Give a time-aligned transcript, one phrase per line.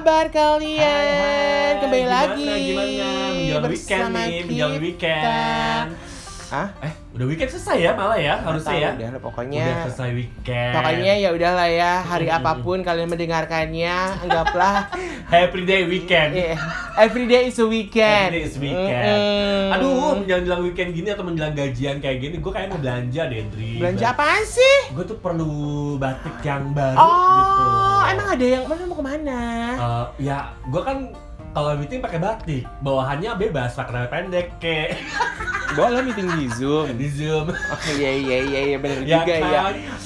[0.00, 0.80] kabar kalian?
[0.80, 1.72] Hai, hai.
[1.76, 3.08] Kembali Gimana, lagi gimana?
[3.36, 5.88] Menjelang weekend bersama nih, menjelang weekend.
[6.48, 6.68] Hah?
[6.80, 8.90] Eh, udah weekend selesai ya malah ya, harusnya ya.
[8.96, 9.60] Udah, pokoknya.
[9.60, 10.72] Udah selesai weekend.
[10.72, 12.38] Pokoknya ya udahlah ya, hari Mm-mm.
[12.40, 14.88] apa pun kalian mendengarkannya, anggaplah
[15.28, 16.32] Happy day weekend.
[16.32, 16.56] eh,
[16.96, 18.32] every day is a weekend.
[18.32, 19.04] Every day is weekend.
[19.04, 19.74] Mm-mm.
[19.76, 23.76] Aduh, menjelang weekend gini atau menjelang gajian kayak gini, gue kayak mau belanja deh, Dri.
[23.76, 24.76] belanja apaan sih?
[24.90, 25.52] Gue tuh perlu
[25.94, 27.04] batik yang baru Oh,
[27.36, 27.64] gitu.
[28.08, 29.40] emang ada yang mana mau ke mana?
[29.76, 31.12] Eh, ya, gue kan
[31.50, 34.98] kalau meeting pakai batik, bawahannya bebas, pakai pendek kayak
[35.76, 36.86] Boleh meeting di Zoom.
[36.94, 37.46] di Zoom.
[37.46, 39.62] Oh iya iya iya iya benar Ya juga ya.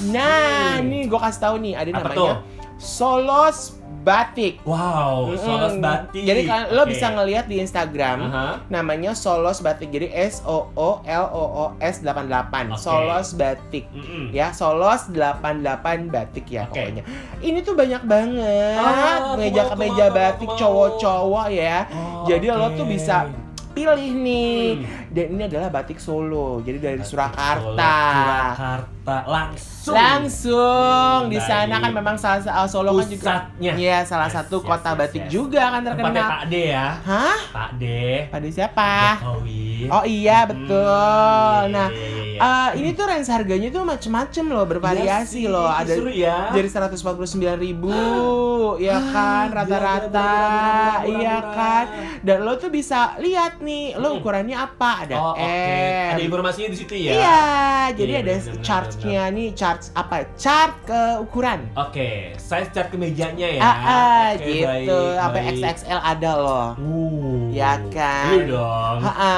[0.09, 0.85] Nah, Hmm.
[0.85, 2.33] nih gue kasih tahu nih ada Apa namanya tuh?
[2.77, 3.57] Solos
[4.05, 4.61] Batik.
[4.61, 5.81] Wow, solos Mm-mm.
[5.81, 6.21] batik.
[6.21, 8.47] Jadi kan lo bisa ngelihat di Instagram Aha.
[8.69, 9.89] namanya Solos Batik.
[9.89, 12.69] Jadi S O O L O O S 88.
[12.69, 12.77] Oke.
[12.77, 13.89] Solos Batik.
[13.89, 14.29] Mm-mm.
[14.29, 16.77] Ya, Solos 88 batik ya Oke.
[16.77, 17.03] pokoknya.
[17.41, 21.89] Ini tuh banyak banget Ah, aku meja batik cowok-cowok ya.
[21.89, 22.77] Oh, Jadi lo oke.
[22.77, 23.25] tuh bisa
[23.75, 24.63] pilih nih.
[24.79, 25.11] Hmm.
[25.11, 26.63] Dan ini adalah batik Solo.
[26.63, 27.59] Jadi dari Batik Surakarta.
[27.59, 29.93] Solo, Surakarta langsung.
[29.93, 33.13] Langsung di sana kan memang salah uh, Solo kan juga
[33.51, 33.71] pusatnya.
[33.75, 35.31] Iya, salah Yes, satu yes, kota yes, batik yes.
[35.31, 36.29] juga kan Tempatnya terkenal.
[36.31, 36.87] Pak D ya.
[37.03, 37.37] Hah?
[37.51, 37.83] Pak D.
[38.31, 38.91] Pada siapa?
[39.21, 39.65] Jokowi.
[39.91, 41.59] Oh iya betul.
[41.67, 41.89] Hmm, Nah,
[42.35, 45.65] iya, eh, ini tuh range harganya tuh macem-macem loh, bervariasi Iya sih, loh.
[45.65, 46.51] Ada seru ya.
[46.51, 47.95] dari 149.000 ribu,
[48.87, 50.33] ya kan rata-rata,
[51.05, 51.85] iya kan.
[52.19, 55.07] Dan lo tuh bisa lihat nih, lo ukurannya apa?
[55.07, 55.41] Ada Oh, oke.
[55.41, 56.11] M.
[56.11, 57.11] Ada informasinya di situ ya.
[57.13, 57.41] Iya,
[57.95, 60.27] jadi Iya, ada chartnya nih, chart apa?
[60.35, 61.71] Chart ke ukuran.
[61.75, 63.61] Oke, size cat kemejanya ya.
[63.61, 64.65] Ah, ah, Oke, gitu.
[64.65, 65.55] baik, Sampai baik.
[65.55, 66.67] XXL ada loh.
[66.77, 67.44] Uh.
[67.55, 68.35] Ya kan?
[68.35, 68.97] Iya dong.
[68.99, 69.35] Ha-ha.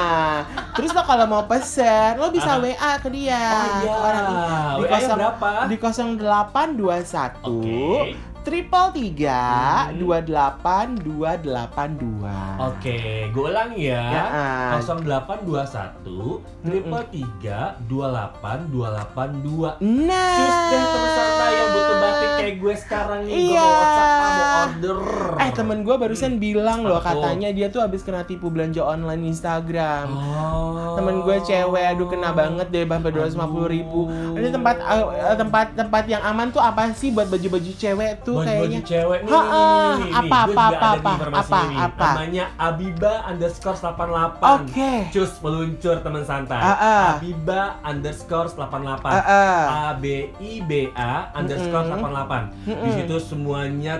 [0.74, 2.58] Terus lo kalau mau pesen, lo bisa Ah.
[2.58, 3.38] WA ke dia.
[3.38, 3.78] Oh iya.
[3.78, 5.50] Ke orang di WA-nya kosong- berapa?
[5.64, 8.18] Di 0821 Oke.
[8.48, 9.40] Triple tiga
[9.84, 10.00] Hmm.
[10.00, 12.36] dua delapan dua delapan dua.
[12.64, 14.00] Oke, gue ulang ya.
[14.00, 14.80] Ya, ah.
[14.80, 19.70] 0821 triple tiga dua delapan dua delapan dua.
[19.78, 20.32] Nah.
[20.40, 23.32] Cus deh teman santai yang butuh batik kayak gue sekarang nih.
[23.36, 23.60] Gue Iya.
[23.60, 24.98] mau WhatsApp, mau order.
[25.36, 30.08] Eh temen gue barusan bilang loh katanya dia tuh habis kena tipu belanja online Instagram.
[30.08, 30.96] Oh.
[30.96, 33.28] Temen gue cewek, aduh kena banget deh sampai dua
[33.68, 34.08] ribu.
[34.08, 38.54] Ini tempat eh, tempat tempat yang aman tuh apa sih buat baju-baju cewek tuh Baju-baju
[38.68, 38.80] kayaknya?
[38.82, 40.12] cewek nih, Ha, nih, nih, nih, nih.
[40.12, 41.78] Apa, Gue apa, apa, ada nih apa, apa, nih.
[41.78, 42.06] apa?
[42.08, 44.92] Namanya Abiba underscore 88 Oke.
[45.08, 47.06] Cus meluncur teman santai Ah, ah.
[47.12, 49.62] Abiba underscore 88 Ah, ah.
[49.68, 50.04] A B
[50.38, 52.00] I B A underscore Mm-mm.
[52.00, 52.92] 88 Di Mm-mm.
[52.94, 53.94] situ semuanya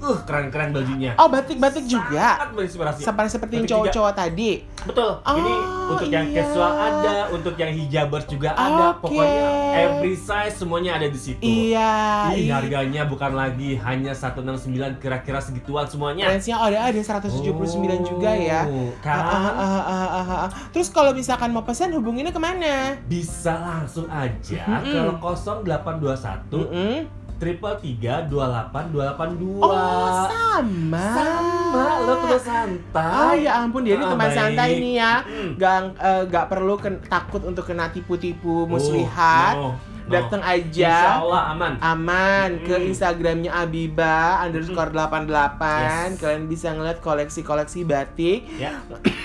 [0.00, 2.36] uh keren-keren bajunya Oh batik-batik juga.
[2.36, 3.72] Sangat berinspirasi Seperti seperti yang juga.
[3.76, 4.50] cowok-cowok tadi.
[4.80, 6.40] Betul, ini Oh, untuk yang iya.
[6.40, 9.12] casual ada, untuk yang hijabers juga ada Oke.
[9.12, 9.44] Pokoknya
[9.76, 11.92] every size semuanya ada di situ Iya.
[12.32, 12.52] Ih, iya.
[12.56, 16.26] harganya bukan lagi hanya 169 kira-kira segituan semuanya.
[16.26, 17.60] Range-nya oh, ada ada 179
[18.06, 18.64] juga ya.
[18.64, 20.50] Oh, Ah, ah, Kan ah, ah, ah, ah, ah.
[20.70, 22.96] Terus kalau misalkan mau pesan hubunginnya ke mana?
[23.02, 24.86] bisa langsung aja Mm-mm.
[24.86, 26.94] ke 0821 Mm-mm.
[27.40, 29.64] Triple tiga dua delapan dua delapan dua.
[29.64, 31.08] Oh sama.
[31.10, 33.16] Sama, lo terus santai.
[33.16, 34.36] Oh ya ampun dia ini Ah, teman baik.
[34.36, 35.14] santai ini ya.
[35.20, 35.50] Hmm.
[35.56, 39.56] Gak eh, gak perlu ken- takut untuk kena tipu-tipu Oh, muslihat.
[39.56, 39.88] no, no.
[40.06, 40.94] Datang Insya aja.
[41.18, 41.72] Allah aman.
[41.78, 42.88] aman ke Mm.
[42.88, 46.18] Instagramnya Abiba underscore 88 Yes.
[46.18, 48.74] kalian bisa ngeliat koleksi-koleksi batik Ya.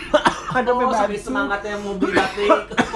[0.56, 2.48] ada Oh, sampai semangatnya mau beli batik.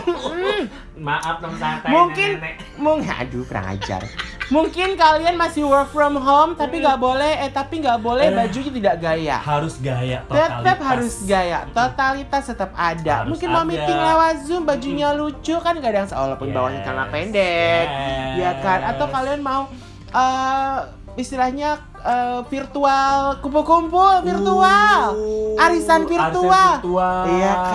[1.01, 1.89] Maaf teman santai.
[1.89, 2.55] Mungkin- nenek.
[2.77, 4.05] Mung, aduh kurang ajar.
[4.49, 8.35] Mungkin kalian masih work from home tapi nggak boleh eh tapi nggak boleh Eh.
[8.35, 9.37] bajunya tidak gaya.
[9.37, 10.81] harus gaya Tetap totalitas.
[10.83, 13.13] harus gaya, totalitas tetap ada.
[13.19, 16.79] Harus Mungkin mau meeting lewat Zoom bajunya lucu kan nggak ada yang walaupun Yes, bawahnya
[16.81, 17.87] celana pendek.
[18.35, 18.79] Ya kan?
[18.87, 19.13] Atau yes.
[19.13, 19.61] kalian mau
[20.09, 20.77] eh
[21.15, 21.69] istilahnya
[22.01, 25.01] eh, virtual kumpul-kumpul virtual.
[25.13, 26.79] Uh, Arisan virtual.
[26.79, 27.23] virtual.
[27.29, 27.67] Iya Mau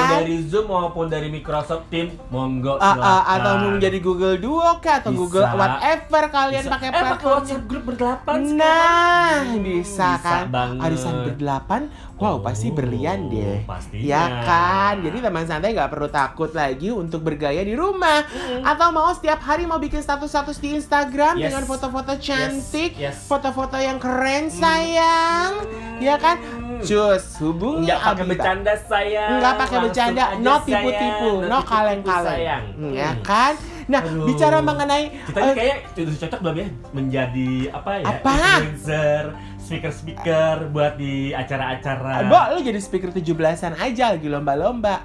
[0.00, 0.08] kan?
[0.16, 3.24] dari Zoom maupun dari Microsoft Teams, monggo ah, silakan.
[3.32, 5.20] atau mau menjadi Google Duo kah atau Bisa.
[5.20, 6.70] Google whatever kalian Bisa.
[6.70, 7.34] pakai eh, pakai platformnya.
[7.36, 9.42] WhatsApp grup berdelapan Nah, sekarang.
[9.60, 10.42] bisa kan?
[10.48, 10.80] banget.
[10.80, 11.80] Arisan berdelapan,
[12.16, 13.64] wow pasti Oh, berlian deh.
[13.64, 14.04] Pastinya.
[14.04, 18.22] Ya kan, jadi teman santai nggak perlu takut lagi untuk bergaya di rumah
[18.62, 21.50] Atau mau setiap hari mau bikin status-status di Instagram Yes.
[21.50, 23.26] dengan foto-foto cantik yes.
[23.40, 25.64] Foto-foto yang keren sayang
[25.96, 26.36] Ya kan,
[26.78, 29.30] cus hubungi Nggak pakai bercanda sayang.
[29.36, 32.64] Nggak pakai bercanda, no tipu-tipu, no kaleng-kaleng.
[32.76, 33.20] Hmm, Ya Hmm.
[33.20, 33.52] kan,
[33.84, 34.28] nah Aduh.
[34.28, 38.04] bicara mengenai Kita eh, kayak udah cocok belum ya menjadi apa ya?
[38.10, 38.28] Apa?
[38.28, 39.22] Influencer,
[39.56, 42.28] speaker-speaker buat di acara-acara.
[42.28, 45.00] Mbak, lu jadi speaker 17-an aja lagi lomba-lomba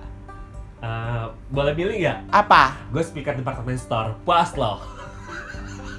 [0.77, 2.35] Eh, boleh pilih nggak?
[2.35, 2.83] Apa?
[2.91, 4.11] Gue speaker department store.
[4.21, 4.83] Puas loh.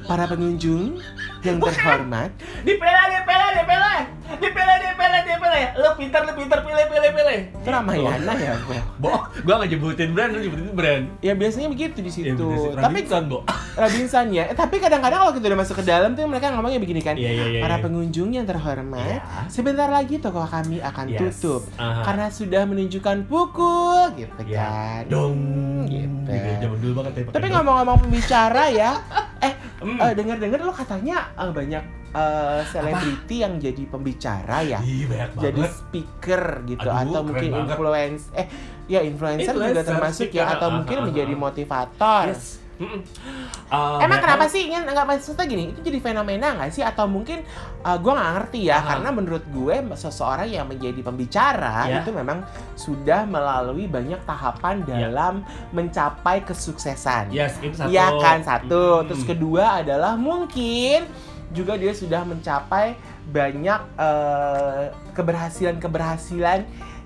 [0.06, 1.02] Para pengunjung
[1.46, 4.00] yang terhormat Dipela, dipela, dipilih,
[4.36, 5.64] dipilih, dipilih, dipilih.
[5.76, 7.38] Lu pintar, lu pintar, pilih, pilih, pilih.
[7.54, 8.74] Itu Ramayana ya, Bo?
[8.98, 11.04] Bo, gua nggak nyebutin brand, lu nyebutin brand.
[11.20, 12.34] Ya biasanya begitu di situ.
[12.34, 13.38] Ya, tapi Robinson, Bo.
[13.74, 14.44] Robinson ya.
[14.46, 17.14] Eh, tapi kadang-kadang kalau kita udah masuk ke dalam tuh mereka ngomongnya begini kan.
[17.14, 21.38] Iya, iya, iya, Para pengunjung yang terhormat, sebentar lagi toko kami akan Yes.
[21.38, 22.02] tutup Aha.
[22.02, 25.02] karena sudah menunjukkan pukul gitu Ya, kan.
[25.06, 25.38] dong.
[25.86, 26.30] Gitu.
[26.58, 27.22] Zaman dulu banget ya.
[27.30, 28.90] Tapi ngomong-ngomong pembicara ya,
[29.46, 30.00] eh Hmm.
[30.00, 31.84] eh, dengar-dengar lo katanya eh, banyak
[32.16, 34.80] eh, selebriti yang jadi pembicara ya.
[34.80, 35.04] Ih,
[35.36, 37.68] Jadi speaker gitu Aduh, atau mungkin banget.
[37.68, 38.46] influence eh
[38.86, 41.40] ya influencer, juga Influencer, termasuk ya atau ah, mungkin ah, menjadi ah.
[41.40, 42.24] motivator.
[42.32, 42.65] Yes.
[42.76, 47.40] Uh, Emang kenapa sih ingin nggak maksudnya gini itu jadi fenomena nggak sih atau mungkin
[47.80, 48.82] uh, gue nggak ngerti ya Ah.
[48.94, 52.04] karena menurut gue seseorang yang menjadi pembicara Ya.
[52.04, 52.44] itu memang
[52.76, 55.08] sudah melalui banyak tahapan Ya.
[55.08, 55.40] dalam
[55.72, 57.32] mencapai kesuksesan.
[57.32, 57.88] Yes, itu satu.
[57.88, 59.00] Iya kan satu.
[59.00, 59.04] Mm.
[59.08, 61.08] Terus kedua adalah mungkin
[61.56, 62.92] juga dia sudah mencapai
[63.32, 64.84] banyak eh,
[65.16, 66.60] keberhasilan-keberhasilan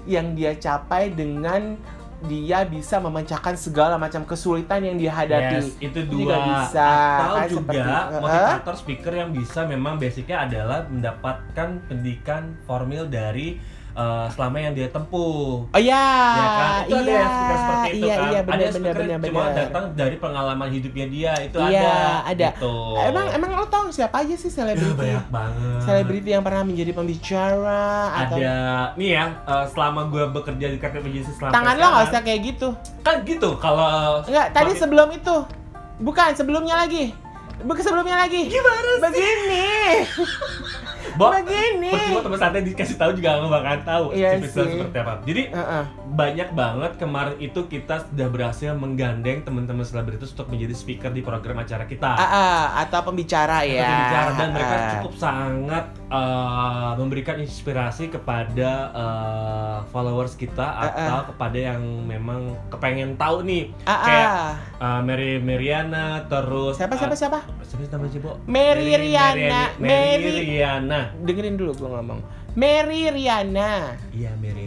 [0.09, 1.77] yang dia capai dengan
[2.21, 5.57] dia bisa memecahkan segala macam kesulitan yang dia hadapi.
[5.57, 6.13] Yes, itu dua.
[6.13, 12.43] juga bisa, Atau kan, juga seperti- motivator speaker yang bisa memang basicnya adalah mendapatkan pendidikan
[12.65, 13.57] formil dari
[13.95, 15.65] uh, selama yang dia tempuh.
[15.67, 16.07] Oh iya,
[16.37, 16.71] ya kan?
[16.87, 18.21] Itu ada iya, yang speaker seperti itu iya, kan.
[18.21, 19.57] Iya, ada benar, yang speaker benar, yang cuma benar.
[19.57, 21.33] datang dari pengalaman hidupnya dia.
[21.41, 22.31] Itu Iya, ada.
[22.31, 22.49] ada.
[22.55, 22.77] Gitu.
[23.01, 24.95] Emang emang lo tau siapa aja sih selebriti?
[24.97, 25.81] banyak banget.
[25.83, 27.85] Selebriti yang pernah menjadi pembicara
[28.27, 28.57] atau ada
[28.95, 32.41] nih ya uh, selama gue bekerja di KPP Agency selama tangan lo nggak usah kayak
[32.45, 32.69] gitu.
[33.01, 35.37] kan gitu kalau Enggak, tadi sebelum itu.
[36.01, 37.13] Bukan, sebelumnya lagi.
[37.61, 38.49] Bukan sebelumnya lagi.
[38.49, 39.69] gimana sih Begini.
[41.15, 41.91] Bo, Begini.
[41.91, 45.15] percuma teman santai dikasih tahu juga nggak bakalan tahu Iya seperti apa.
[45.23, 45.85] Jadi Heeh.
[46.11, 51.59] banyak banget kemarin itu kita sudah berhasil menggandeng teman-teman selebritis untuk menjadi speaker di program
[51.59, 52.11] acara kita.
[52.11, 53.85] Ah, ah, atau pembicara Atau ya.
[53.85, 54.91] berbicara, dan mereka Ah.
[54.95, 63.17] cukup sangat uh, memberikan inspirasi kepada uh, followers kita Ah, atau kepada yang memang kepengen
[63.17, 64.53] tahu nih Ah, kayak ah.
[64.79, 67.39] uh, Mary Mariana terus Siapa siapa uh, siapa?
[67.65, 68.37] siapa Bo?
[68.45, 69.73] Mary Riana.
[69.81, 70.45] Mary.
[70.45, 71.15] Riana.
[71.25, 72.21] Dengerin dulu gua ngomong.
[72.59, 73.97] Mary Riana.
[74.13, 74.60] Iya Mary.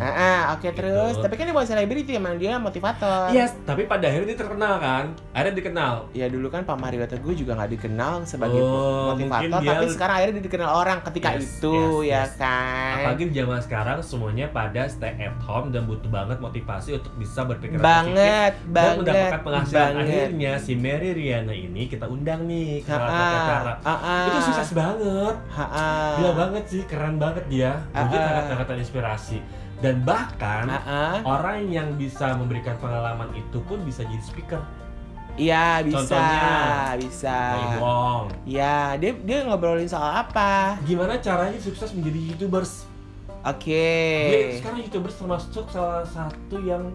[0.00, 1.12] Ah, ah, oke terus.
[1.12, 1.22] Gitu.
[1.22, 3.28] Tapi kan dia bukan selebriti, emang dia motivator.
[3.30, 5.04] Yes, tapi pada akhirnya dia terkenal kan?
[5.30, 5.94] Akhirnya dikenal.
[6.10, 9.84] Ya dulu kan Pak Mario Teguh juga nggak dikenal sebagai Oh, motivator, mungkin dia- tapi
[9.90, 12.30] sekarang akhirnya dia dikenal orang ketika Yes, itu yes, ya yes.
[12.34, 12.94] kan.
[12.98, 17.44] Apalagi di zaman sekarang semuanya pada stay at home dan butuh banget motivasi untuk bisa
[17.44, 19.80] berpikiran banget, positif dan banget, mendapatkan penghasilan.
[19.86, 20.00] banget.
[20.00, 23.74] Akhirnya si Mary Riana ini kita undang nih ke acara.
[24.24, 25.34] Itu sukses banget.
[25.50, 26.10] Ah, ah.
[26.16, 27.72] Gila banget sih, keren banget dia.
[27.92, 28.08] Ah.
[28.08, 29.38] sangat-sangat inspirasi.
[29.80, 31.16] Dan bahkan Ah, ah.
[31.24, 34.60] orang yang bisa memberikan pengalaman itu pun bisa jadi speaker.
[35.40, 37.38] Iya bisa, Contohnya, bisa.
[37.80, 38.24] Wong.
[38.44, 40.76] Ya dia dia ngobrolin soal apa?
[40.84, 42.84] Gimana caranya sukses menjadi youtubers?
[43.40, 43.88] Oke.
[44.28, 46.92] Dia sekarang youtubers termasuk salah satu yang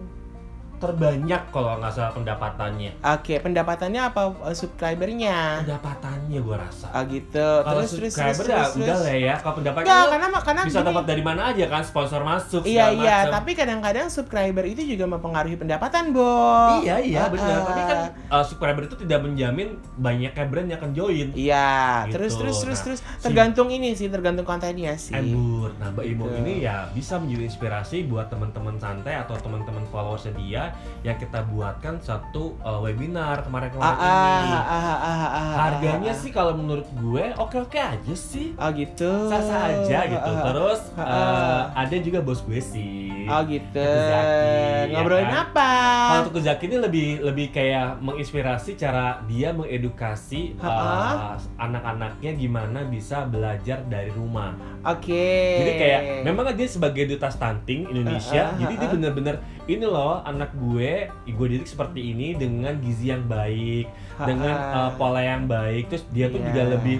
[0.78, 2.92] terbanyak kalau nggak salah pendapatannya.
[3.02, 5.62] Oke pendapatannya apa eh, subscribernya?
[5.62, 6.86] Pendapatannya gue rasa.
[6.90, 7.48] Oh gitu.
[7.60, 8.50] Kalau Terus terus terus subscriber terus.
[8.50, 8.76] ya terus.
[8.78, 9.34] udah lah ya.
[9.36, 12.62] Kalau pendapatannya Enggak, lu karena karena bisa gini- dapat dari mana aja kan sponsor masuk
[12.62, 13.32] Iya iya, macam.
[13.34, 16.32] tapi kadang-kadang subscriber itu juga mempengaruhi pendapatan, Bo.
[16.78, 17.50] Iya iya Ah, benar.
[17.52, 17.64] ah.
[17.66, 17.98] Tapi kan
[18.30, 21.28] uh, subscriber itu tidak menjamin banyaknya brand yang akan join.
[21.32, 21.68] Iya,
[22.04, 22.14] Gitu.
[22.14, 25.12] terus terus terus Nah, terus si- tergantung ini sih, tergantung kontennya sih.
[25.12, 25.72] Embur.
[25.76, 26.36] Nah, Mbak Imo Gitu.
[26.38, 30.62] ini ya bisa menjadi inspirasi buat teman-teman santai atau teman-teman followersnya dia
[31.02, 34.52] yang kita buatkan satu uh, webinar Ah, kemarin-kemarin ah, ini.
[34.54, 38.54] ah, ah, ah, ah, ah, Harganya ah, sih kalau menurut gue oke-oke aja sih.
[38.56, 38.68] ah.
[38.68, 39.10] Oh gitu.
[39.28, 40.30] Sah-sah aja gitu.
[40.32, 41.62] Ah, ah, Terus ah, uh, ah.
[41.84, 43.26] ada juga bos gue sih.
[43.26, 43.82] Oh gitu.
[43.82, 45.42] Zaki, Ngobrolin ya kan?
[45.50, 45.70] apa?
[46.06, 53.26] Kalau Teguh Zaki ini lebih lebih kayak menginspirasi cara dia mengedukasi uh, anak-anaknya gimana bisa
[53.26, 54.54] belajar dari rumah.
[54.86, 55.58] Oke.
[55.58, 60.92] Jadi kayak memang dia sebagai duta stunting Indonesia, jadi dia bener-bener ini loh anak gue,
[61.26, 64.24] gue didik seperti ini dengan gizi yang baik, Ha-ha.
[64.24, 65.88] dengan uh, pola yang baik.
[65.88, 66.46] Terus dia tuh Iya.
[66.46, 66.96] juga lebih,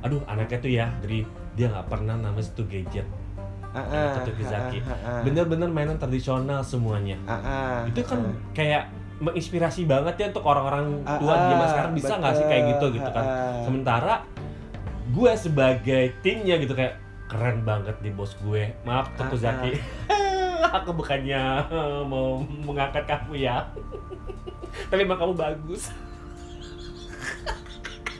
[0.00, 3.08] aduh anaknya tuh ya dari dia nggak pernah namanya satu gadget,
[3.68, 4.78] Gitu, Teguh Zaki.
[4.82, 5.22] ah.
[5.22, 7.14] bener-bener mainan tradisional semuanya.
[7.84, 8.20] Itu kan
[8.52, 12.86] kayak menginspirasi banget ya untuk orang-orang tua di zaman sekarang bisa nggak sih kayak gitu
[12.94, 13.24] gitu kan.
[13.62, 14.14] Sementara
[15.08, 16.96] gue sebagai timnya gitu kayak
[17.26, 18.72] keren banget di bos gue.
[18.82, 19.70] Maaf Teguh Ah, Zaki.
[20.58, 21.42] Aku bukannya
[22.04, 23.62] mau mengangkat kamu ya.
[24.90, 25.90] Tapi emang kamu bagus.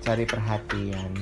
[0.00, 1.12] Cari perhatian.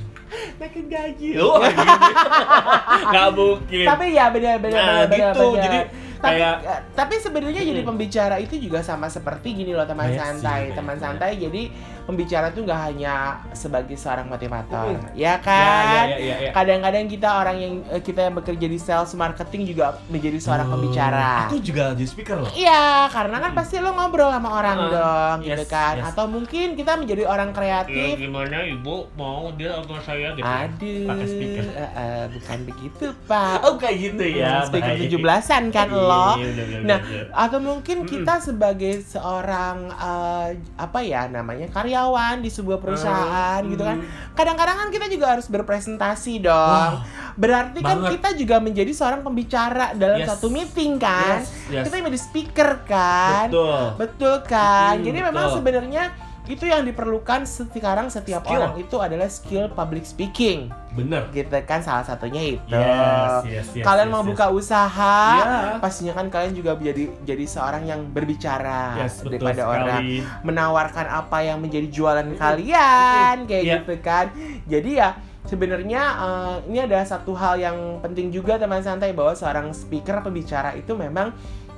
[0.57, 1.29] Naikin gaji.
[1.43, 1.75] Oh, gini.
[3.11, 3.87] Nggak mungkin.
[3.87, 5.47] Tapi ya benar benar nah, benar gitu.
[5.53, 5.63] benar.
[5.65, 5.79] Jadi
[6.17, 7.91] tapi Kayak eh, tapi sebenarnya jadi Mm-mm.
[7.93, 11.03] pembicara itu juga sama seperti gini loh teman Banyak sih, santai teman banyak.
[11.05, 11.63] santai jadi
[12.07, 13.15] pembicara tuh nggak hanya
[13.53, 15.03] sebagai seorang motivator Mm.
[15.13, 16.51] ya ya, kan ya, ya, ya.
[16.51, 20.73] kadang-kadang kita orang yang eh, kita yang bekerja di sales marketing juga menjadi seorang Oh,
[20.73, 22.51] pembicara Aku juga jadi speaker loh.
[22.53, 23.57] Iya, karena kan Mm.
[23.57, 25.95] pasti lo ngobrol sama orang Uh, dong, gitu yes, kan.
[25.97, 26.07] yes.
[26.07, 28.15] Atau mungkin kita menjadi orang kreatif.
[28.17, 31.65] gimana ibu mau dia sama saya gitu Aduh, Pakai speaker.
[31.67, 33.57] eh, eh, bukan begitu pak.
[33.61, 34.53] Oh kayak gitu ya.
[34.57, 35.11] Hmm, speaker baik.
[35.11, 36.27] 17-an kan Iya, lo.
[36.33, 36.99] iya, bener, bener, Nah.
[37.37, 43.99] Atau mungkin kita sebagai seorang eh, apa ya namanya karyawan di sebuah perusahaan gitu kan.
[43.99, 44.35] Hmm.
[44.37, 46.93] Kadang-kadang kan kita juga harus berpresentasi dong.
[46.93, 47.01] Wah,
[47.35, 48.11] Berarti kan banget.
[48.17, 50.29] kita juga menjadi seorang pembicara dalam Yes.
[50.31, 51.41] satu meeting kan.
[51.41, 51.85] Yes, yes.
[51.85, 53.49] Kita menjadi speaker kan.
[53.49, 53.81] Betul.
[53.97, 55.01] Betul kan?
[55.01, 56.05] Mm, Jadi memang sebenarnya
[56.47, 58.63] itu yang diperlukan sekarang setiap Skill.
[58.63, 60.71] orang itu adalah skill public speaking.
[60.95, 61.27] Bener.
[61.35, 62.73] Gitu kan salah satunya itu.
[62.73, 63.85] Yes, yes, yes.
[63.85, 64.29] kalian yes, mau yes.
[64.33, 65.83] buka usaha, Iya.
[65.83, 69.75] pastinya kan kalian juga jadi jadi seorang yang berbicara Yes, daripada sekali.
[69.75, 70.03] orang
[70.47, 73.75] menawarkan apa yang menjadi jualan kalian kayak Iya.
[73.83, 74.27] gitu kan.
[74.71, 75.09] Jadi ya
[75.47, 80.75] sebenarnya eh, ini ada satu hal yang penting juga teman santai bahwa seorang speaker pembicara
[80.75, 81.35] itu memang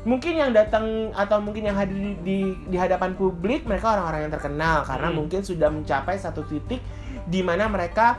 [0.08, 4.32] mungkin yang datang atau mungkin yang hadir di, di, di hadapan publik mereka orang-orang yang
[4.32, 5.16] terkenal karena Hmm.
[5.20, 6.80] mungkin sudah mencapai satu titik
[7.28, 8.16] di mana mereka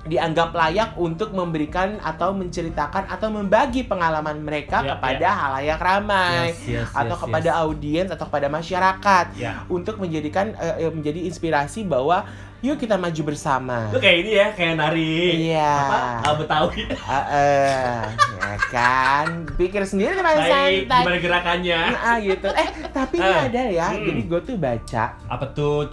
[0.00, 6.64] dianggap layak untuk memberikan atau menceritakan atau membagi pengalaman mereka Ya, kepada halayak ramai Yes,
[6.64, 7.60] yes, atau yes, kepada yes.
[7.60, 9.60] audiens atau kepada masyarakat Ya.
[9.66, 12.24] untuk menjadikan eh, eh, menjadi inspirasi bahwa
[12.60, 13.88] yuk kita maju bersama.
[13.88, 15.16] Itu kayak ini ya, kayak nari.
[15.48, 15.72] Iya.
[15.80, 15.96] Apa?
[16.22, 16.82] Ah, Betawi.
[17.02, 18.00] Ah, eh,
[18.36, 19.26] ya kan,
[19.56, 21.00] pikir sendiri teman Baik, santai.
[21.00, 21.80] gimana gerakannya?
[21.94, 22.48] Ah, gitu.
[22.52, 23.88] Eh, tapi ini Ah, ada ya.
[23.90, 24.04] hmm.
[24.06, 25.88] Jadi gue tuh baca Apa tuh?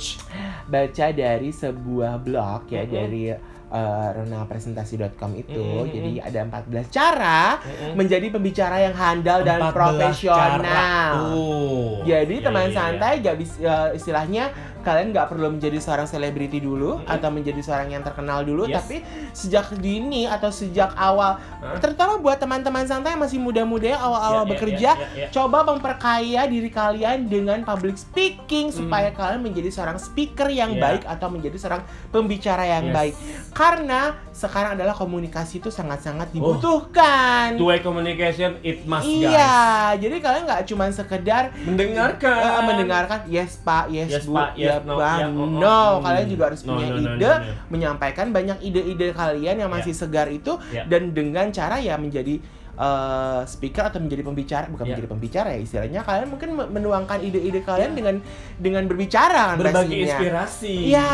[0.66, 2.92] Baca dari sebuah blog ya Mm-mm.
[2.94, 3.24] dari
[3.70, 5.60] uh, ronapresentasi.com itu.
[5.60, 7.92] Mm-mm, Jadi ada 14 cara Mm-mm.
[7.96, 10.60] menjadi pembicara yang handal dan 14 profesional.
[10.64, 10.90] cara.
[12.04, 12.78] Jadi Iya, teman iya, iya.
[12.78, 14.46] santai gak bisa uh, istilahnya
[14.80, 17.10] kalian nggak perlu menjadi seorang selebriti dulu Mm-mm.
[17.10, 18.76] atau menjadi seorang yang terkenal dulu, Yes.
[18.78, 18.96] tapi
[19.32, 21.78] sejak dini atau sejak awal, Hah?
[21.78, 25.28] terutama buat teman-teman santai yang masih muda-muda ya awal-awal Ya, ya, bekerja, ya, ya, ya.
[25.30, 28.78] coba memperkaya diri kalian dengan public speaking Hmm.
[28.80, 30.82] supaya kalian menjadi seorang speaker yang Ya.
[30.82, 32.94] baik atau menjadi seorang pembicara yang Yes.
[32.94, 33.14] baik.
[33.52, 36.56] Karena sekarang adalah komunikasi itu sangat-sangat Oh.
[36.56, 37.56] dibutuhkan.
[37.56, 39.30] Two way communication it must Iya,
[39.92, 40.00] guys.
[40.00, 42.38] jadi kalian nggak cuma sekedar Mendengarkan.
[42.38, 45.48] eh, mendengarkan yes pak, yes, Yes, bu, Pak, yes, ya no, bang, ya, oh, oh,
[45.50, 46.04] no, hmm.
[46.04, 47.54] kalian juga harus No, punya no, no, ide, no, no.
[47.68, 50.84] menyampaikan banyak ide-ide kalian yang masih segar itu Ya.
[50.84, 52.38] dan dengan cara ya menjadi
[52.76, 54.90] eh, speaker atau menjadi pembicara bukan Ya.
[54.94, 58.16] menjadi pembicara ya istilahnya kalian mungkin me- menuangkan ide-ide kalian dengan
[58.56, 60.06] dengan berbicara kan Berbagi pastinya.
[60.06, 60.74] inspirasi.
[60.88, 61.10] Iya.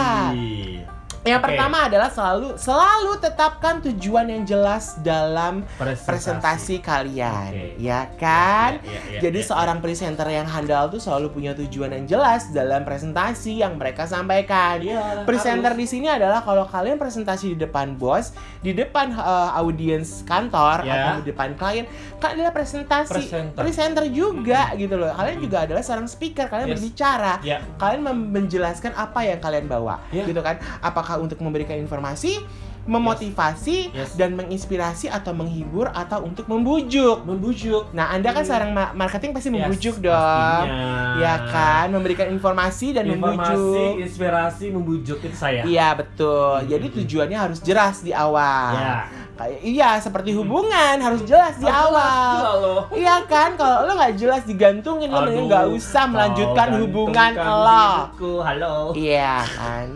[1.24, 1.46] Yang Oke.
[1.48, 6.04] pertama adalah selalu selalu tetapkan tujuan yang jelas dalam Presentasi.
[6.04, 7.80] presentasi kalian, Oke.
[7.80, 8.84] ya kan?
[8.84, 12.52] Ya, ya, ya, Jadi ya, seorang presenter yang handal tuh selalu punya tujuan yang jelas
[12.52, 14.84] dalam presentasi yang mereka sampaikan.
[14.84, 15.80] Iya, Presenter harus.
[15.80, 20.92] di sini adalah kalau kalian presentasi di depan bos, di depan eh, audiens kantor Ya.
[20.92, 21.88] atau di depan klien,
[22.20, 23.56] kalian adalah presentasi Presenter.
[23.56, 25.08] presenter juga gitu loh.
[25.10, 26.76] Kalian juga adalah seorang speaker, kalian Yes.
[26.76, 27.34] berbicara.
[27.40, 27.64] Ya.
[27.80, 30.28] Kalian menjelaskan apa yang kalian bawa, Ya.
[30.28, 30.60] gitu kan?
[30.84, 32.40] Apakah untuk memberikan informasi,
[32.84, 34.12] memotivasi Yes.
[34.14, 37.24] dan menginspirasi atau menghibur atau untuk membujuk.
[37.24, 37.90] membujuk.
[37.92, 38.50] Nah, Anda kan Hmm.
[38.50, 40.12] seorang ma- marketing pasti Yes, membujuk dong.
[40.12, 41.16] pastinya.
[41.16, 43.94] Ya kan, memberikan informasi dan Informasi, membujuk.
[44.04, 45.64] inspirasi, membujuk itu saya.
[45.64, 46.60] Iya, betul.
[46.60, 46.68] Hmm.
[46.68, 48.76] Jadi tujuannya harus jelas di awal.
[48.76, 48.98] Ya.
[49.34, 52.86] Kayak iya, seperti hubungan harus jelas di awal.
[52.94, 58.14] Iya kan, kalau lo nggak jelas digantungin lo mending nggak usah melanjutkan hubungan lo.
[58.44, 58.76] Halo.
[58.94, 59.88] Iya kan,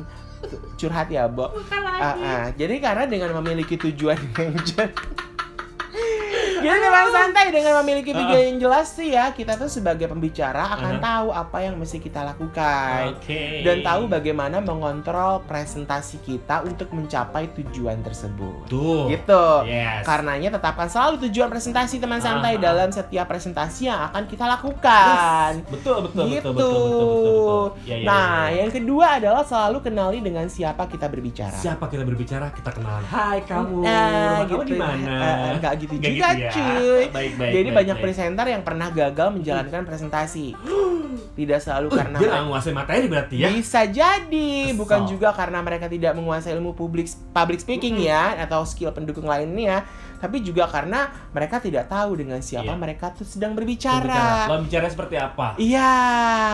[0.78, 1.50] curhat ya, Bo.
[1.98, 2.44] Ah, ah.
[2.54, 4.94] Jadi karena dengan memiliki tujuan yang jelas
[6.58, 8.18] Jadi memang santai dengan memiliki Ah.
[8.20, 11.04] tujuan yang jelas sih ya kita tuh sebagai pembicara akan Aha.
[11.04, 13.62] tahu apa yang mesti kita lakukan Oke.
[13.62, 18.66] dan tahu bagaimana mengontrol presentasi kita untuk mencapai tujuan tersebut.
[18.68, 19.06] Tuh.
[19.08, 19.46] Gitu.
[19.70, 20.02] Yes.
[20.04, 22.64] Karenanya tetapkan selalu tujuan presentasi teman santai Aha.
[22.64, 25.62] dalam setiap presentasi yang akan kita lakukan.
[25.70, 26.50] Betul, betul, gitu.
[26.52, 27.66] betul, betul, betul, betul, betul.
[27.86, 28.58] Ya, ya, nah, ya, ya.
[28.64, 31.56] yang kedua adalah selalu kenali dengan siapa kita berbicara.
[31.56, 33.04] Siapa kita berbicara, kita kenalan.
[33.08, 33.78] Hai kamu.
[33.84, 35.14] Nah, kamu di mana?
[35.18, 36.47] Eh, eh, nggak gitu Nggak juga, gitu ya.
[36.50, 37.04] Cuy.
[37.10, 37.52] Baik, baik.
[37.52, 38.04] Jadi baik, banyak baik.
[38.04, 40.48] presenter yang pernah gagal menjalankan presentasi.
[41.34, 43.50] Tidak selalu Uh, karena dia nggak menguasai materi berarti ya?
[43.50, 44.78] bisa jadi, Kesel.
[44.78, 48.10] bukan juga karena mereka tidak menguasai ilmu publik public speaking Mm-mm.
[48.10, 49.86] ya atau skill pendukung lainnya,
[50.18, 52.78] tapi juga karena mereka tidak tahu dengan siapa Iya.
[52.78, 54.50] mereka tuh sedang Berbicara.
[54.50, 54.62] berbicara.
[54.62, 55.48] Bicara seperti apa?
[55.58, 55.94] Iya,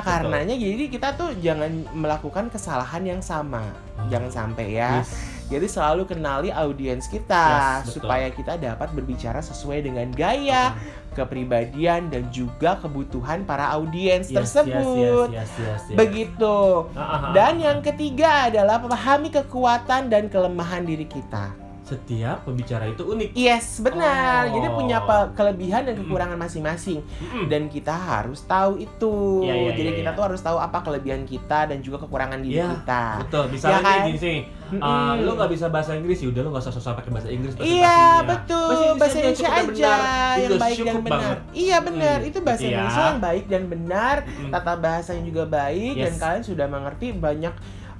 [0.01, 3.63] karenanya jadi kita tuh jangan melakukan kesalahan yang sama.
[3.95, 4.07] Oh.
[4.07, 4.99] Jangan sampai ya.
[4.99, 5.11] Yes.
[5.51, 7.45] Jadi selalu kenali audiens kita
[7.83, 7.93] Yes, betul.
[8.03, 10.73] supaya kita dapat berbicara sesuai dengan gaya,
[11.13, 15.29] kepribadian dan juga kebutuhan para audiens Yes, tersebut.
[15.29, 15.97] Yes, yes, yes, yes, yes.
[15.97, 16.57] Begitu.
[16.93, 17.31] Ah, ah, ah.
[17.35, 21.62] Dan yang ketiga adalah memahami kekuatan dan kelemahan diri kita.
[21.93, 23.29] Setiap pembicara itu unik.
[23.33, 24.47] Yes, benar.
[24.47, 24.53] Oh.
[24.53, 24.97] Jadi punya
[25.31, 27.45] kelebihan dan kekurangan masing-masing Mm-mm.
[27.47, 29.13] dan kita harus tahu itu.
[29.43, 30.17] Iya, iya, Jadi iya, kita iya.
[30.17, 33.03] tuh harus tahu apa kelebihan kita dan juga kekurangan diri Iya, kita.
[33.21, 33.99] Betul, misalnya Ya kan?
[34.03, 34.37] gini sih,
[34.69, 34.81] Mm-mm.
[34.81, 37.53] uh, lu nggak bisa bahasa Inggris ya udah lu nggak usah sosok pakai bahasa Inggris
[37.55, 39.99] Iya betul bahasa Indonesia cukup dan aja benar.
[40.33, 41.11] yang Itu baik dan benar.
[41.13, 41.37] banget.
[41.53, 42.69] Iya benar Hmm, itu bahasa ya.
[42.71, 44.15] Indonesia yang baik dan benar,
[44.49, 46.19] tata bahasanya juga baik dan Yes.
[46.19, 47.53] kalian sudah mengerti banyak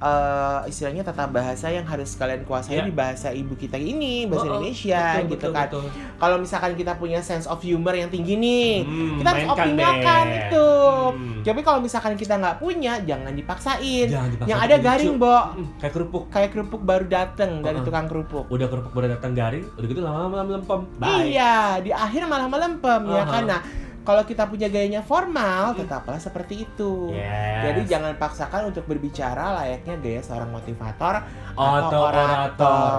[0.04, 2.84] eh, istilahnya tata bahasa yang harus kalian kuasai Ya.
[2.84, 5.68] di bahasa ibu kita ini bahasa Oh, oh, Indonesia betul, gitu betul, kan.
[6.14, 10.38] Kalau misalkan kita punya sense of humor yang tinggi nih, Hmm, kita harus optimalkan deh.
[10.44, 10.68] itu.
[11.08, 11.40] Hmm.
[11.42, 14.06] Tapi kalau misalkan kita nggak punya, jangan dipaksain.
[14.06, 15.36] Jangan dipaksa yang ada garing, Bo.
[15.54, 16.24] Mm, Kayak kerupuk.
[16.28, 17.86] Kayak kerupuk baru dateng dari Uh-uh.
[17.86, 18.44] tukang kerupuk.
[18.46, 20.80] Udah kerupuk baru datang garing, udah gitu lama-lama melempem.
[20.96, 21.30] Bye.
[21.30, 23.28] Iya, di akhir malah melempem ya Uh-huh.
[23.30, 23.42] kan.
[23.46, 23.60] Nah,
[24.04, 27.08] kalau kita punya gayanya formal, tetaplah seperti itu.
[27.10, 27.64] Yes.
[27.64, 32.92] Jadi jangan paksakan untuk berbicara layaknya gaya seorang motivator Auto orator.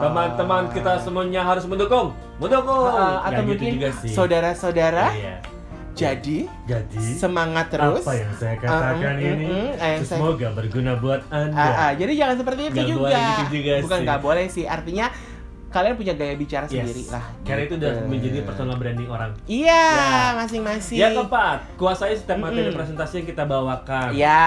[0.00, 2.14] Teman-teman kita semuanya harus mendukung.
[2.38, 2.88] Mendukung.
[2.88, 4.14] Uh, atau gitu mungkin sih.
[4.14, 5.36] saudara-saudara, Iya.
[5.92, 8.00] jadi Jadi semangat terus.
[8.00, 11.58] apa yang saya katakan Uh, mm, ini mm, mm, saya- semoga berguna buat anda.
[11.58, 13.02] Ah, ah, jadi jangan seperti itu Nggak juga.
[13.02, 14.64] boleh gitu juga Bukan nggak boleh sih.
[14.64, 15.06] Artinya
[15.72, 16.84] kalian punya gaya bicara Yes.
[16.84, 17.24] sendiri lah.
[17.42, 18.06] Karena itu udah gitu.
[18.06, 19.30] menjadi personal branding orang.
[19.44, 20.36] Iya, Ya.
[20.36, 20.98] masing-masing.
[21.00, 22.76] Yang keempat, kuasai setiap materi Mm-mm.
[22.76, 24.12] presentasi yang kita bawakan.
[24.12, 24.44] Iya.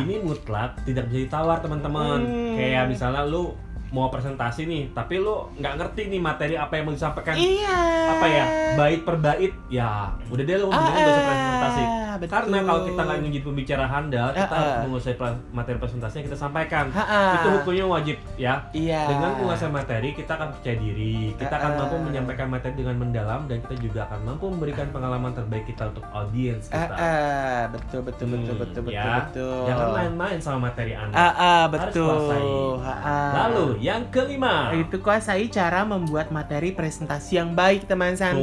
[0.00, 2.18] Ini mutlak tidak bisa ditawar teman-teman.
[2.22, 2.54] Hmm.
[2.54, 3.52] Kayak misalnya lu
[3.90, 7.32] mau presentasi nih, tapi lu nggak ngerti nih materi apa yang mau disampaikan.
[7.32, 7.78] Iya.
[8.10, 8.44] Apa ya?
[8.74, 9.88] Bait per bait, ya
[10.26, 11.82] udah deh lu Ah, mendingan gak usah presentasi.
[11.82, 12.30] ah, betul.
[12.30, 14.58] Karena kalau kita nggak jadi pembicara handal, kita Ah, ah.
[14.58, 15.14] harus menguasai
[15.50, 16.84] materi presentasi yang kita sampaikan.
[16.90, 17.34] Ah.
[17.34, 18.54] Itu hukumnya wajib ya.
[18.70, 19.00] Iya.
[19.06, 21.80] Dengan menguasai materi, kita akan percaya diri, kita akan Ah, ah.
[21.82, 26.04] mampu menyampaikan materi dengan mendalam, dan kita juga akan mampu memberikan pengalaman terbaik kita untuk
[26.10, 26.94] audiens Ah, kita.
[26.94, 29.14] ah, betul betul betul Hmm, betul betul ya.
[29.24, 29.64] betul.
[29.64, 31.14] Jangan main-main sama materi Anda.
[31.14, 32.04] Ah, ah, Harus betul.
[32.06, 32.46] kuasai.
[32.78, 33.30] Ah, ah.
[33.48, 34.70] Lalu yang kelima.
[34.72, 38.42] itu kuasai cara membuat materi presentasi yang baik teman santai.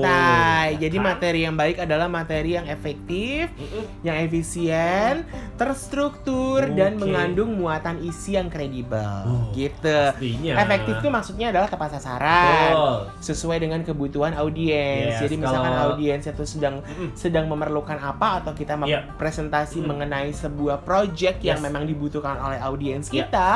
[0.71, 1.05] Tuh, ya Jadi kan?
[1.05, 3.83] materi yang baik adalah materi yang efektif, Mm-mm.
[4.01, 5.23] yang efisien,
[5.55, 7.01] terstruktur dan Oke.
[7.01, 9.03] mengandung muatan isi yang kredibel.
[9.25, 9.99] Oh, gitu.
[10.11, 10.53] Pastinya.
[10.57, 12.43] Efektif itu maksudnya adalah tepat sasaran.
[12.67, 12.97] Betul.
[13.21, 15.17] sesuai dengan kebutuhan audiens.
[15.17, 17.09] Yes, Jadi misalkan kalau- audiens itu sedang Mm-mm.
[17.13, 19.07] sedang memerlukan apa atau kita Iya.
[19.15, 19.87] presentasi Mm.
[19.87, 21.65] mengenai sebuah project yang Yes.
[21.65, 23.25] memang dibutuhkan oleh audiens Iya.
[23.25, 23.49] kita,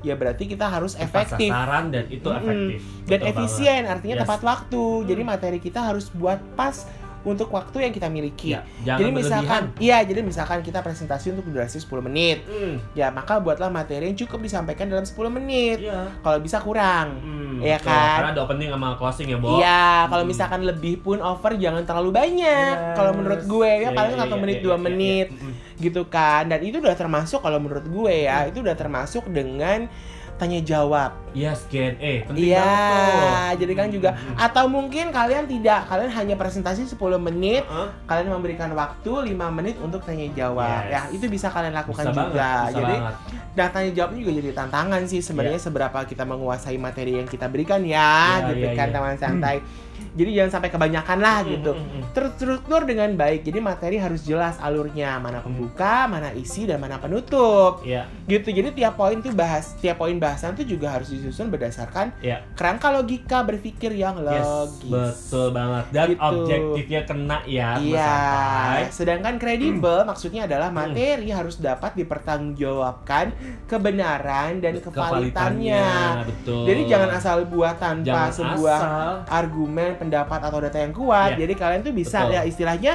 [0.00, 2.38] ya berarti kita harus Tepat efektif sasaran dan itu Mm-mm.
[2.40, 2.80] efektif.
[3.04, 4.22] dan Betul efisien, artinya Yes.
[4.22, 4.84] tepat waktu.
[5.04, 5.28] Jadi Mm.
[5.28, 6.86] materi kita harus buat pas
[7.28, 8.50] untuk waktu yang kita miliki.
[8.50, 12.42] Ya, jadi misalkan, iya, jadi misalkan kita presentasi untuk durasi 10 menit.
[12.42, 15.78] Hmm, Ya, maka buatlah materi yang cukup disampaikan dalam 10 menit.
[15.80, 16.08] Iya.
[16.18, 17.20] Kalau bisa kurang.
[17.20, 17.90] Hmm, Iya betul.
[17.90, 18.16] kan?
[18.16, 19.48] Karena ada opening sama closing ya, Bo.
[19.54, 20.30] Iya, kalau Hmm.
[20.30, 22.74] misalkan lebih pun over jangan terlalu banyak.
[22.74, 22.94] Yes.
[22.94, 25.38] Kalau menurut gue ya Iya, paling iya, satu iya, menit iya, dua iya, menit iya.
[25.38, 25.52] Mm-mm.
[25.78, 26.42] gitu kan.
[26.46, 28.50] Dan itu udah termasuk kalau menurut gue ya Hmm.
[28.50, 29.90] itu udah termasuk dengan
[30.38, 31.10] tanya jawab.
[31.34, 32.24] Yes, Q&A.
[32.24, 33.58] Penting Iya, banget tuh.
[33.60, 37.88] jadi kan juga atau mungkin kalian tidak, kalian hanya presentasi 10 menit, Heeh.
[38.06, 40.86] kalian memberikan waktu 5 menit untuk tanya jawab.
[40.86, 40.90] Yes.
[40.90, 42.22] Ya, itu bisa kalian lakukan Bisa juga.
[42.24, 43.14] banget, bisa jadi banget.
[43.52, 47.82] Nah, tanya jawabnya juga jadi tantangan sih sebenarnya seberapa kita menguasai materi yang kita berikan
[47.82, 48.94] ya, Iya, gitu iya, kan iya.
[48.94, 49.56] teman santai.
[50.14, 51.72] Jadi jangan sampai kebanyakan lah gitu.
[52.12, 53.42] Terstruktur dengan baik.
[53.42, 57.82] Jadi materi harus jelas alurnya, mana pembuka, mana isi dan mana penutup.
[57.82, 58.52] Iya, Gitu.
[58.52, 62.44] Jadi tiap poin tuh bahas, tiap poin bahasan tuh juga harus disusun berdasarkan iya.
[62.52, 64.90] kerangka logika berpikir yang Yes, logis.
[64.90, 65.84] betul banget.
[65.90, 66.20] Dan Gitu.
[66.22, 68.82] objektifnya kena ya, Iya, santai.
[68.92, 73.32] sedangkan kredibel maksudnya adalah materi harus dapat dipertanggungjawabkan
[73.64, 75.88] kebenaran dan kevalitannya.
[76.26, 76.64] betul.
[76.64, 79.12] Jadi jangan asal buat tanpa Jangan sebuah asal.
[79.28, 81.34] argumen, pendapat atau data yang kuat.
[81.34, 81.44] Iya.
[81.44, 82.34] Jadi kalian tuh bisa Betul.
[82.34, 82.92] ya istilahnya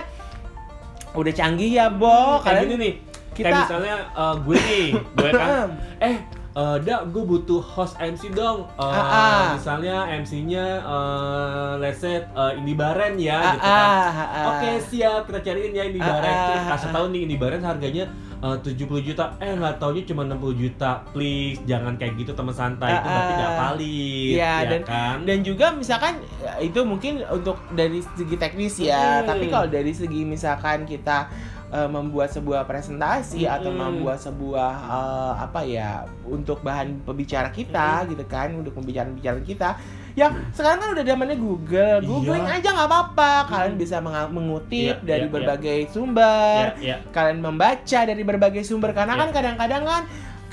[1.13, 2.39] udah canggih ya, Bo.
[2.39, 2.94] Kayak Kalian gini nih,
[3.32, 5.68] kita- kayak misalnya eh, gue nih, gue kan,
[6.10, 6.16] eh
[6.54, 8.70] eh dak gue butuh host MC dong.
[8.72, 9.46] Eh, Ah, ah.
[9.54, 13.88] Misalnya MC-nya, eh let's say eh, Indi Baren ya, Ah, gitu kan.
[13.89, 14.46] ah, ah, ah.
[14.52, 16.36] Oke siap, kita cariin ya Indi Ah, Baren.
[16.36, 16.94] ah, kasih ah.
[16.94, 18.06] tahu nih Indi Baren harganya
[18.39, 19.34] eh, 70 juta.
[19.39, 21.02] Eh nggak taunya cuma 60 juta.
[21.10, 22.92] Please jangan kayak gitu teman santai.
[22.92, 24.34] Itu Ah, berarti nggak valid.
[24.36, 25.16] Iya, ya dan- kan?
[25.24, 29.26] Dan juga misalkan ya, itu mungkin untuk dari segi teknis ya, Hmm.
[29.26, 31.32] tapi kalau dari segi misalkan kita
[31.74, 33.98] eh, membuat sebuah presentasi atau Mm-mm.
[33.98, 39.70] membuat sebuah eh, apa ya untuk bahan pembicara kita gitu kan untuk pembicaraan-pembicaraan kita
[40.14, 42.06] ya sekarang kan udah zamannya Google Iya.
[42.06, 43.98] googling aja nggak apa-apa kalian bisa
[44.30, 45.34] mengutip Iya, dari iya, iya.
[45.34, 46.98] berbagai sumber Ya, ya.
[47.10, 49.22] kalian membaca dari berbagai sumber karena Iya.
[49.26, 50.04] kan kadang-kadang kan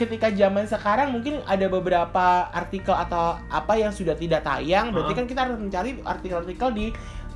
[0.01, 5.19] ketika zaman sekarang mungkin ada beberapa artikel atau apa yang sudah tidak tayang berarti Heeh.
[5.21, 6.87] kan kita harus mencari artikel-artikel di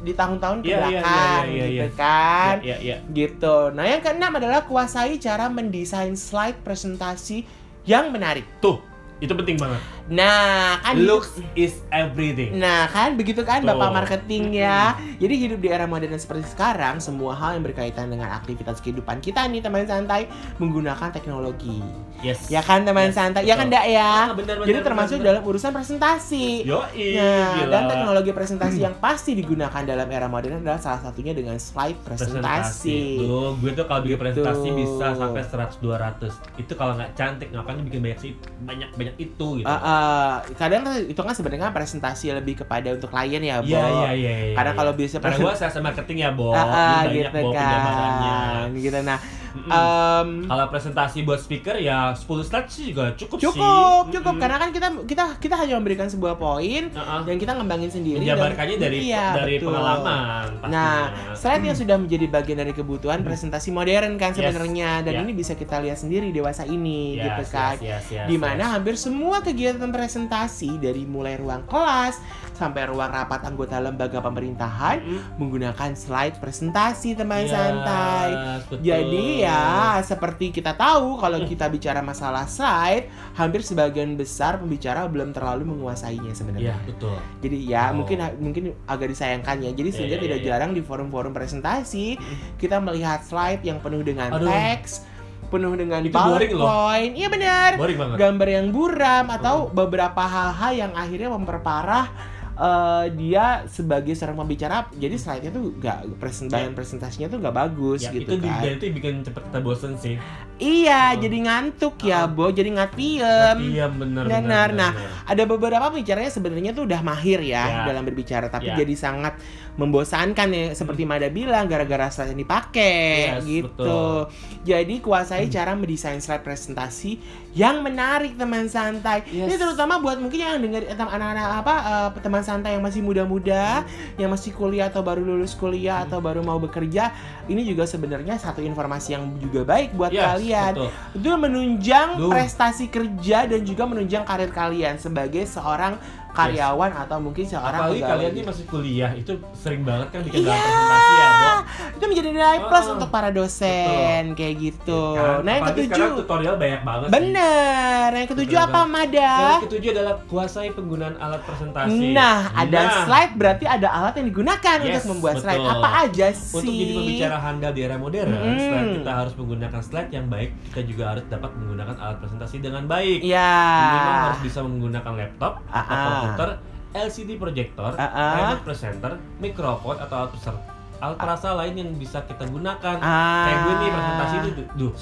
[0.05, 1.89] di tahun-tahun Iya, iya, iya, ke belakang iya, iya, gitu iya.
[1.97, 7.49] kan Ya, ya, gitu nah yang keenam adalah kuasai cara mendesain slide presentasi
[7.89, 8.81] yang menarik Tuh,
[9.21, 9.81] itu penting banget.
[10.07, 12.55] Nah kan Looks is everything.
[12.55, 13.73] Nah kan begitu kan Tuh.
[13.73, 18.29] bapak marketing ya Jadi hidup di era modern seperti sekarang Semua hal yang berkaitan dengan
[18.31, 21.81] aktivitas kehidupan kita nih teman santai Menggunakan teknologi
[22.21, 22.49] Yes.
[22.49, 23.81] Ya kan teman Yes, santai Ya kan betul.
[23.81, 25.29] dak ya Ah, benar, benar, Jadi termasuk benar.
[25.31, 27.71] dalam urusan presentasi Yoi, Nah, gila.
[27.71, 33.19] dan teknologi presentasi yang pasti digunakan dalam era modern adalah salah satunya dengan slide presentasi.
[33.21, 36.61] Tuh, gue tuh kalau bikin presentasi bisa sampai 100 200.
[36.61, 39.67] Itu kalau nggak cantik ngapain bikin banyak sih banyak banyak itu gitu.
[39.67, 43.71] Eh, eh, kadang itu kan sebenarnya presentasi lebih kepada untuk klien ya, Bo.
[43.71, 44.55] Iya, iya, iya, iya.
[44.55, 44.79] Karena iya.
[44.79, 46.51] kalau biasa karena gue sales marketing ya, Bo.
[46.51, 48.69] Ah, Ini banyak gitu Bo kan.
[48.75, 49.21] Gitu nah.
[49.55, 49.71] Mm-mm.
[49.71, 53.47] em, Kalau presentasi buat speaker ya 10 slide sih juga cukup, sih.
[53.47, 57.23] cukup, cukup karena kan kita kita kita hanya memberikan sebuah poin ah.
[57.23, 59.71] yang kita ngembangin sendiri dan- menjabarkannya dari Iya, dari betul.
[59.71, 60.75] pengalaman pastinya.
[60.75, 60.99] Nah,
[61.39, 64.43] slide yang sudah menjadi bagian dari kebutuhan presentasi modern kan Yes.
[64.43, 65.21] sebenarnya dan Ya.
[65.23, 67.75] ini bisa kita lihat sendiri dewasa ini Yes, gitu kan.
[67.79, 68.73] yes, yes, yes, di mana yes.
[68.75, 72.17] hampir semua kegiatan presentasi dari mulai ruang kelas
[72.53, 75.21] sampai ruang rapat anggota lembaga pemerintahan Mm-mm.
[75.37, 78.29] menggunakan slide presentasi teman Yes, santai.
[78.63, 78.77] betul.
[78.81, 79.65] Jadi ya
[80.01, 86.23] seperti kita tahu kalau kita bicara masalah slide, hampir sebagian besar pembicara belum terlalu menguasainya
[86.25, 86.77] Iya, sebenarnya.
[86.87, 87.19] betul.
[87.43, 87.99] Jadi ya Oh.
[87.99, 89.71] mungkin mungkin agak disayangkan ya.
[89.73, 90.47] Jadi Iya, sehingga iya, tidak iya.
[90.49, 92.15] jarang di forum-forum presentasi
[92.55, 94.47] kita melihat slide yang penuh dengan Aduh.
[94.47, 95.03] teks,
[95.47, 96.13] penuh dengan Itu.
[96.13, 97.13] PowerPoint.
[97.13, 97.71] Iya benar.
[98.15, 102.07] Gambar yang buram atau beberapa hal-hal yang akhirnya memperparah
[102.55, 108.07] eh, dia sebagai seorang pembicara jadi slide-nya tuh gak presen bahan presentasinya tuh gak bagus
[108.07, 108.63] Ya, gitu itu kan.
[108.63, 110.15] itu bikin cepet kita bosen sih.
[110.55, 112.31] Iya, jadi ngantuk ya, Ah.
[112.31, 112.47] Bo.
[112.49, 113.59] Jadi ngatiem.
[113.75, 114.39] Iya benar benar.
[114.39, 114.69] benar.
[114.71, 114.93] Nah,
[115.27, 117.85] Ada beberapa pembicaranya sebenarnya tuh udah mahir ya, Ya.
[117.85, 118.79] dalam berbicara, tapi Ya.
[118.79, 119.35] jadi sangat
[119.75, 123.67] membosankan ya, seperti Mada bilang gara-gara slide yang dipakai Yes, gitu.
[123.75, 124.19] betul.
[124.63, 127.19] Jadi kuasai cara mendesain slide presentasi
[127.59, 129.27] yang menarik teman santai.
[129.27, 129.51] Yes.
[129.51, 133.83] Ini terutama buat mungkin yang dengar anak-anak apa eh, teman santai yang masih muda-muda,
[134.15, 137.11] yang masih kuliah atau baru lulus kuliah atau baru mau bekerja.
[137.51, 140.91] Ini juga sebenarnya satu informasi yang juga baik buat Yes, kalian betul.
[141.19, 142.31] itu menunjang Duh.
[142.31, 145.99] prestasi kerja dan juga menunjang karir kalian sebagai seorang
[146.35, 148.11] karyawan atau mungkin seorang Apalagi pegawai.
[148.13, 151.51] kalian nih masih kuliah, itu sering banget kan bikin dalam presentasi ya, Bo.
[151.95, 155.03] itu menjadi nilai plus Oh, untuk para dosen kayak gitu.
[155.15, 155.41] Kan?
[155.41, 157.15] Nah yang Apalagi ketujuh, tutorial banyak banget sih.
[157.15, 158.09] bener.
[158.13, 159.33] Yang ketujuh Betul apa Mada?
[159.37, 162.11] Yang ketujuh adalah kuasai penggunaan alat presentasi.
[162.11, 165.59] Nah, ada Nah, slide berarti ada alat yang digunakan Yes, untuk membuat slide.
[165.59, 165.73] betul.
[165.73, 166.57] Apa aja sih?
[166.57, 168.59] Untuk jadi pembicara handal di era modern, Mm.
[168.59, 172.83] selain kita harus menggunakan slide yang baik, kita juga harus dapat menggunakan alat presentasi dengan
[172.85, 173.21] baik.
[173.23, 173.55] Ya.
[173.85, 176.27] Minimal harus bisa menggunakan laptop Ah, atau ah.
[176.27, 176.51] komputer,
[176.95, 178.35] LCD projector, Ah, ah.
[178.41, 180.57] remote presenter, mikrofon atau alat preser
[180.95, 182.97] alat perasa lain yang bisa kita gunakan.
[182.99, 183.45] Ah.
[183.45, 184.93] Kayak gue nih presentasi itu, duh,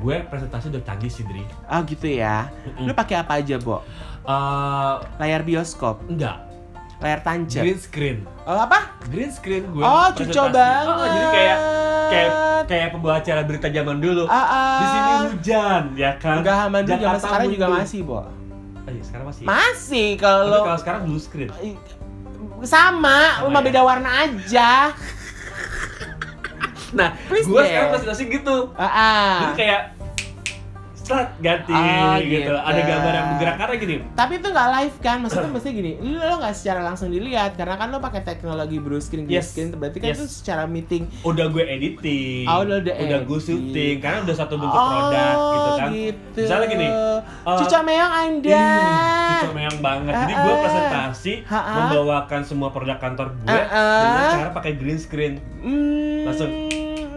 [0.00, 1.44] gue presentasi udah canggih sih, Dri.
[1.68, 2.50] Oh gitu ya.
[2.66, 2.88] Mm-mm.
[2.88, 3.84] Lu pakai apa aja, Bo?
[4.22, 6.40] Eh, Layar bioskop, enggak,
[6.98, 7.62] layar tancap.
[7.62, 8.18] green screen.
[8.42, 8.96] Oh, apa?
[9.06, 9.82] Green screen gue.
[9.82, 10.86] Oh, cucok banget.
[10.88, 11.58] Oh, jadi kayak
[12.08, 12.30] kayak
[12.64, 14.24] kayak pembawa acara berita zaman dulu.
[14.26, 14.78] Ah, ah.
[14.78, 16.40] Di sini hujan, ya kan?
[16.40, 18.18] Enggak aman dulu zaman Jakarta sekarang juga masih, Bo.
[18.82, 19.44] Oh, iya, sekarang masih.
[19.46, 21.48] Masih Tapi kalau kalau sekarang blue screen.
[22.62, 23.66] sama, Sama cuma ya?
[23.70, 24.70] beda warna aja.
[26.92, 28.56] Nah, gue sekarang presentasi gitu.
[28.76, 29.34] Ah, ah.
[29.48, 29.80] Jadi kayak
[31.02, 32.46] start ganti Oh, gitu.
[32.46, 32.54] gitu.
[32.54, 33.96] Ada gambar yang bergerak karena gini.
[34.12, 37.90] Tapi itu nggak live kan, maksudnya mesti gini, lo nggak secara langsung dilihat karena kan
[37.90, 39.50] lo pakai teknologi blue screen, green Yes.
[39.50, 40.18] screen, berarti kan Yes.
[40.18, 41.10] itu secara meeting.
[41.22, 42.46] Udah gue editing.
[42.46, 43.44] Oh, udah- udah gue edit.
[43.44, 45.88] syuting karena udah satu bentuk produk gitu kan.
[45.92, 46.40] gitu.
[46.40, 48.66] Misalnya gini, eh, Cuca meong anda.
[49.32, 50.14] Cucu meyang banget.
[50.14, 50.62] Jadi gue Ah, ah.
[50.62, 51.74] presentasi Ah, ah.
[51.76, 54.00] membawakan semua produk kantor gue Ah, ah.
[54.00, 55.32] dengan cara pakai green screen.
[55.58, 56.50] Hmm, Langsung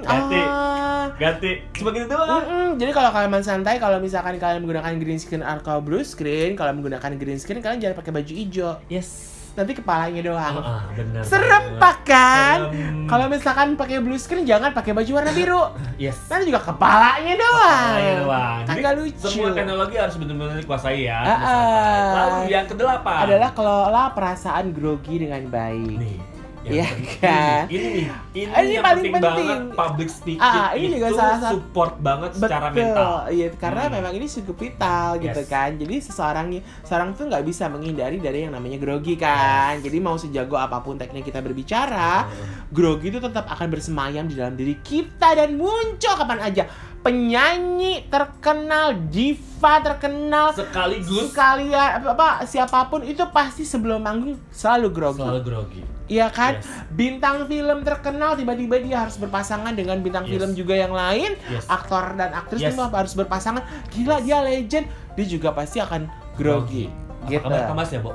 [0.01, 0.41] ganti.
[0.41, 0.74] ah.
[1.15, 2.27] Ganti cuma gitu doang.
[2.43, 2.67] Mm-mm.
[2.75, 7.15] Jadi kalau kalian santai, kalau misalkan kalian menggunakan green screen atau blue screen, kalau menggunakan
[7.15, 8.75] green screen kalian jangan pakai baju hijau.
[8.91, 9.31] Yes.
[9.55, 10.59] Nanti kepalanya doang.
[10.59, 11.23] Ah, ah, benar.
[11.23, 12.67] Serem pak kan?
[13.07, 15.63] Kalau misalkan pakai blue screen jangan pakai baju warna biru.
[15.95, 16.19] Yes.
[16.27, 17.95] Nanti juga kepalanya doang.
[17.95, 18.59] Kepalanya doang.
[18.67, 19.27] Jadi lucu.
[19.31, 21.19] semua teknologi harus benar-benar dikuasai ya.
[21.23, 21.47] Santai.
[21.47, 22.11] ah.
[22.11, 25.95] Lalu yang kedelapan Adalah kelola perasaan grogi dengan baik.
[25.95, 26.34] nih
[26.65, 27.63] Iya penting, kan?
[27.67, 29.45] Ini nih, ini, Ini yang paling penting, penting.
[29.45, 33.13] banget public speaking Ah, ini juga itu salah satu- support banget secara Betul, mental.
[33.29, 33.93] iya karena Hmm.
[33.93, 35.47] memang ini cukup vital gitu Yes.
[35.47, 35.69] kan.
[35.75, 36.45] Jadi seseorang
[36.81, 39.77] seorang tuh nggak bisa menghindari dari yang namanya grogi kan.
[39.77, 42.25] Jadi mau sejago apa pun teknik kita berbicara,
[42.67, 46.65] grogi itu tetap akan bersemayam di dalam diri kita dan muncul kapan aja.
[46.99, 54.89] Penyanyi terkenal, diva terkenal, Sekaligus sekalian apa, apa siapa pun itu pasti sebelum manggung selalu
[54.91, 55.21] grogi.
[55.21, 55.81] selalu grogi.
[56.05, 56.61] Iya kan?
[56.61, 56.69] Yes.
[56.93, 60.31] Bintang film terkenal tiba-tiba dia harus berpasangan dengan bintang Yes.
[60.37, 61.33] film juga yang lain.
[61.49, 61.65] Yes.
[61.65, 62.77] Aktor dan aktris Yes.
[62.77, 63.65] itu harus berpasangan.
[63.89, 64.85] Gila dia legend.
[65.17, 66.85] Dia juga pasti akan grogi.
[67.25, 67.41] Apa Gitu.
[67.41, 68.13] kabar Thomas ya, Bo?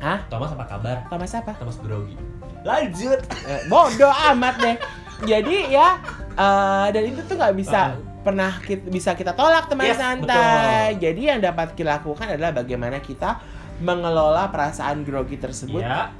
[0.00, 0.18] Hah?
[0.28, 0.96] Thomas apa kabar?
[1.08, 1.52] Thomas apa?
[1.56, 2.16] Thomas grogi.
[2.60, 3.20] Lanjut.
[3.48, 4.76] Eh, bodoh amat deh.
[5.22, 5.96] Jadi ya
[6.30, 10.96] eh, dan itu tuh nggak bisa pernah kita, bisa kita tolak teman Yes, santai.
[10.96, 13.40] Jadi yang dapat kita lakukan adalah bagaimana kita
[13.80, 16.12] mengelola perasaan grogi tersebut Ya,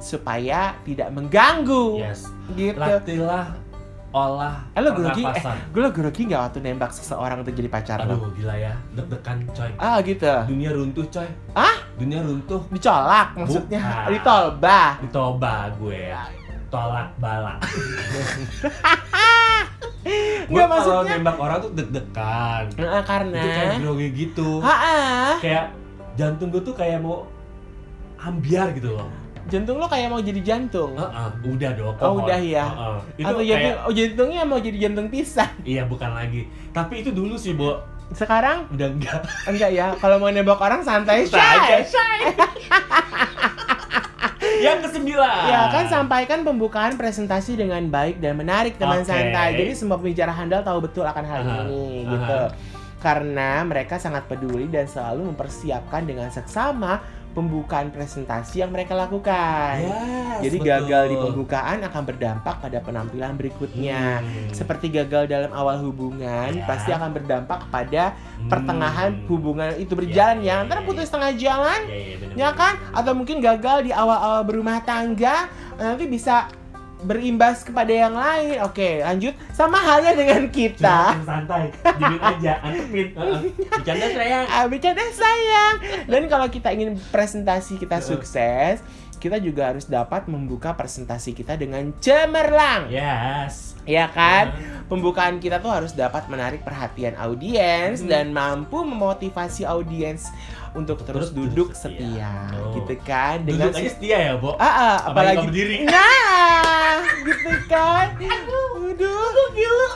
[0.00, 2.00] supaya tidak mengganggu.
[2.00, 2.26] yes.
[2.56, 2.74] Gitu.
[2.74, 3.54] Latihlah
[4.10, 5.38] olah Eh, lo grogi, eh,
[5.70, 8.18] gue lo grogi nggak waktu nembak seseorang untuk jadi pacar lo?
[8.18, 8.74] Aduh, gila ya.
[8.90, 9.70] Deg-degan, coy.
[9.78, 10.26] Ah gitu.
[10.50, 11.28] Dunia runtuh, coy.
[11.54, 11.78] Ah?
[11.94, 12.58] Dunia runtuh.
[12.74, 14.10] Dicolak maksudnya, Bukan.
[14.10, 14.90] ditolbah.
[14.98, 16.10] Ditoba gue.
[16.70, 17.54] Tolak bala.
[20.50, 22.64] gue kalau nembak orang tuh deg-degan.
[22.78, 23.38] Nah, karena.
[23.38, 24.48] Itu kayak grogi gitu.
[24.58, 24.74] Ha
[25.38, 25.64] Kayak
[26.18, 27.30] jantung gue tuh kayak mau
[28.18, 29.06] ambiar gitu loh.
[29.48, 30.92] Jantung lo kayak mau jadi jantung.
[30.98, 31.94] Heeh, udah dong.
[32.02, 32.66] Oh, udah ya.
[32.68, 32.98] Heeh.
[33.22, 35.52] Itu Atau kayak jantung, oh jantungnya mau jadi jantung pisang.
[35.72, 36.44] iya bukan lagi.
[36.74, 37.80] Tapi itu dulu sih, Bo.
[38.10, 39.22] Sekarang Udah enggak.
[39.50, 39.94] enggak ya.
[39.96, 42.18] Kalau mau nembak orang santai Santai, shy.
[44.60, 45.44] Yang kesembilan.
[45.48, 49.08] Ya kan sampaikan pembukaan presentasi dengan baik dan menarik teman Oke.
[49.08, 49.56] santai.
[49.56, 52.12] Jadi semua pembicara handal tahu betul akan hal Aha, ini aha.
[52.12, 52.40] gitu.
[53.00, 59.78] Karena mereka sangat peduli dan selalu mempersiapkan dengan seksama pembukaan presentasi yang mereka lakukan.
[59.78, 60.68] Yes, Jadi betul.
[60.68, 64.18] gagal di pembukaan akan berdampak pada penampilan berikutnya.
[64.18, 64.50] Hmm.
[64.50, 66.66] Seperti gagal dalam awal hubungan Ya.
[66.66, 68.48] pasti akan berdampak pada Hmm.
[68.48, 70.54] pertengahan hubungan itu berjalan Ya, ya.
[70.56, 71.12] ya, Antara ya, putus ya.
[71.14, 72.58] tengah jalan Iya, iya, bener, ya bener.
[72.58, 76.50] kan atau mungkin gagal di awal-awal berumah tangga nanti bisa
[77.02, 78.60] berimbas kepada yang lain.
[78.62, 79.32] Oke lanjut.
[79.50, 81.16] Sama halnya dengan kita.
[81.16, 81.64] Jangan santai,
[81.96, 83.06] diemin aja, antepin.
[83.72, 84.44] Bercanda sayang.
[84.46, 85.74] ah, bercanda sayang.
[86.04, 88.80] Dan kalau kita ingin presentasi kita sukses
[89.16, 92.88] kita juga harus dapat membuka presentasi kita dengan cemerlang.
[92.88, 93.76] Yes.
[93.84, 94.56] ya kan?
[94.88, 98.08] Pembukaan kita tuh harus dapat menarik perhatian audiens Hmm.
[98.08, 100.32] dan mampu memotivasi audiens
[100.72, 101.98] untuk terus, Terus duduk duduk setia.
[101.98, 102.72] setia, Oh.
[102.78, 104.54] gitu kan Duduk aja setia ya, Bo.
[104.54, 105.82] Ah, ah, Apalagi berdiri.
[105.90, 108.14] Nah, gitu kan.
[108.14, 109.88] Aduh, gila.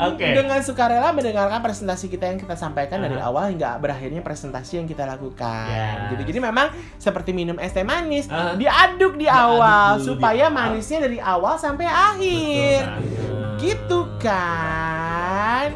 [0.00, 0.24] Oke.
[0.32, 3.28] Dengan sukarela mendengarkan presentasi kita yang kita sampaikan dari Aha.
[3.28, 5.68] awal hingga berakhirnya presentasi yang kita lakukan.
[5.68, 6.10] Yes.
[6.10, 6.22] Gitu.
[6.26, 8.56] Jadi memang seperti minum es teh manis, Aha.
[8.56, 10.56] diaduk di awal dulu di supaya awal.
[10.56, 12.80] manisnya dari awal sampai akhir.
[12.96, 13.60] Betul.
[13.60, 15.68] Gitu kan.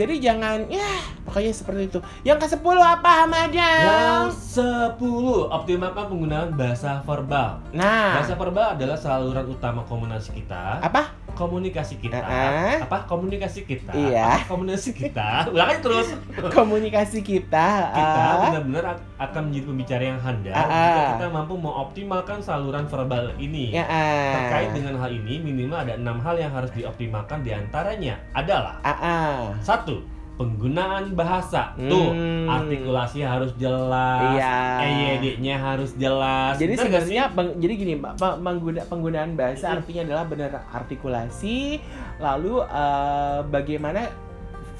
[0.00, 0.96] Jadi jangan ya
[1.28, 2.00] pokoknya seperti itu.
[2.24, 3.84] Yang ke-10 apa Hamadang?
[3.84, 7.60] Yang sepuluh optimalkan penggunaan bahasa verbal.
[7.76, 10.80] Nah, Bahasa verbal adalah saluran utama komunikasi kita.
[10.80, 11.12] apa?
[11.32, 12.16] Komunikasi kita.
[12.16, 12.76] Eh-eh.
[12.82, 13.92] Apa komunikasi kita?
[13.92, 14.40] Iya.
[14.40, 15.48] Apa komunikasi kita?
[15.48, 16.08] Ulang aja terus.
[16.56, 17.68] Komunikasi kita.
[17.90, 18.36] Kita ah.
[18.48, 23.72] benar-benar ak- akan menjadi pembicara yang handal Ah, jika kita mampu mengoptimalkan saluran verbal ini.
[23.74, 24.34] Ah.
[24.36, 28.96] Terkait dengan hal ini, minimal ada enam hal yang harus dioptimalkan di antaranya adalah Ah,
[28.96, 29.36] ah.
[29.60, 30.00] satu
[30.40, 32.48] penggunaan bahasa tuh Hmm.
[32.48, 34.56] artikulasi harus jelas Iya.
[34.80, 40.24] EYD-nya harus jelas Jadi sebenarnya peng- jadi gini, Pak, pe- pengguna- penggunaan bahasa artinya adalah
[40.24, 41.76] benar artikulasi,
[42.16, 44.08] lalu eh, bagaimana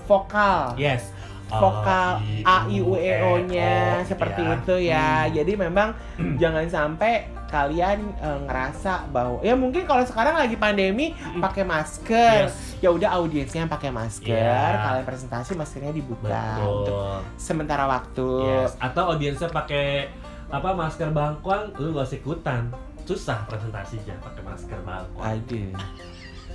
[0.05, 0.75] vokal.
[0.77, 1.13] yes
[1.51, 4.55] Vokal A I U E O-nya O, seperti ya.
[4.55, 5.09] itu ya.
[5.21, 5.31] Hmm.
[5.35, 5.89] Jadi memang
[6.41, 11.43] jangan sampai kalian eh, ngerasa bahwa ya mungkin kalau sekarang lagi pandemi Mm.
[11.43, 12.47] pakai masker.
[12.47, 12.79] Yes.
[12.79, 14.81] Ya udah audiensnya pakai masker, Iya.
[14.81, 18.29] kalian presentasi maskernya dibuka untuk betul sementara waktu.
[18.47, 20.09] yes atau audiensnya pakai
[20.49, 22.63] apa masker bangkuang lu gak usah ikutan
[23.03, 25.75] susah presentasinya pakai masker bangkuang Aduh.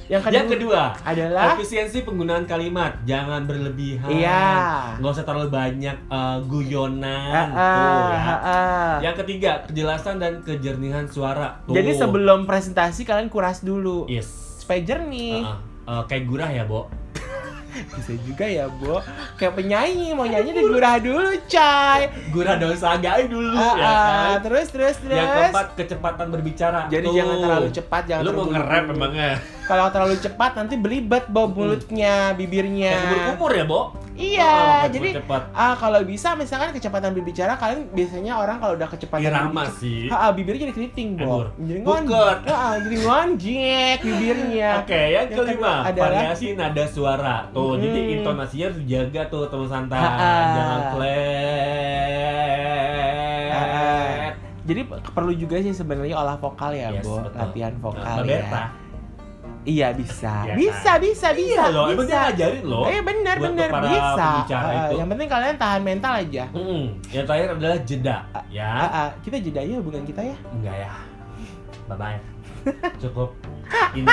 [0.06, 4.46] Yang kedua, yang kedua adalah efisiensi penggunaan kalimat jangan berlebihan Iya.
[5.02, 8.94] nggak usah terlalu banyak eh, guyonan Ah, tuh ah, ya ah, ah.
[9.02, 11.58] Yang ketiga, kejelasan dan kejernihan suara.
[11.66, 11.74] Tuh.
[11.74, 14.62] Jadi sebelum presentasi kalian kuras dulu yes.
[14.62, 15.42] supaya jernih.
[15.42, 15.74] Uh-uh.
[15.86, 16.90] Uh, kayak gurah ya, Bo.
[17.92, 19.04] Bisa juga ya, Bo.
[19.36, 22.02] Kayak penyanyi mau nyanyi digurah dulu, coy.
[22.32, 23.94] Gurah daun sagai dulu Ah, ya ah.
[24.36, 24.38] kan.
[24.44, 25.16] Terus terus terus.
[25.16, 26.82] Yang keempat, kecepatan berbicara.
[26.88, 27.16] Jadi Tuh.
[27.16, 29.32] jangan terlalu cepat, jangan Lu mau nge-rap emangnya?
[29.66, 32.94] Kalau terlalu cepat nanti belibet Bo mulutnya, bibirnya.
[32.94, 33.82] Kayak umur-umur ya, Bo?
[34.16, 35.20] Iya, Oh, jadi
[35.52, 40.08] ah kalau bisa misalkan kecepatan berbicara kalian biasanya orang kalau udah kecepatan irama berbicara- sih.
[40.08, 41.10] Ah, ah, bibirnya jadi keriting.
[41.20, 41.52] Bo.
[41.60, 42.38] Jadi ngonjek.
[42.48, 44.70] Ah, jadi ngonjek bibirnya.
[44.80, 47.36] Oke, yang Yang kelima variasi nada suara.
[47.52, 47.82] Tuh, Mm.
[47.82, 49.98] jadi intonasinya harus dijaga tuh teman santai.
[50.54, 51.26] Jangan flat.
[54.66, 57.22] Jadi perlu juga sih sebenarnya olah vokal ya, Yes, Bo.
[57.22, 57.38] betul.
[57.38, 58.42] Latihan vokal Mbak ya.
[58.42, 58.64] Berta.
[59.66, 60.46] Iya bisa.
[60.46, 62.30] Iya bisa, bisa, bisa, Iya loh, emang dia bisa.
[62.30, 62.86] ngajarin loh.
[62.86, 64.46] Eh benar benar bisa.
[64.46, 64.94] itu.
[65.02, 66.46] yang penting kalian tahan mental aja.
[66.54, 67.02] Mm-mm.
[67.10, 68.70] Yang terakhir adalah jeda, ya.
[68.70, 70.38] Ah, ah, kita jeda ya hubungan kita ya.
[70.54, 70.94] Enggak ya.
[71.90, 72.22] Bye bye.
[73.02, 73.34] Cukup.
[73.98, 74.06] Ini.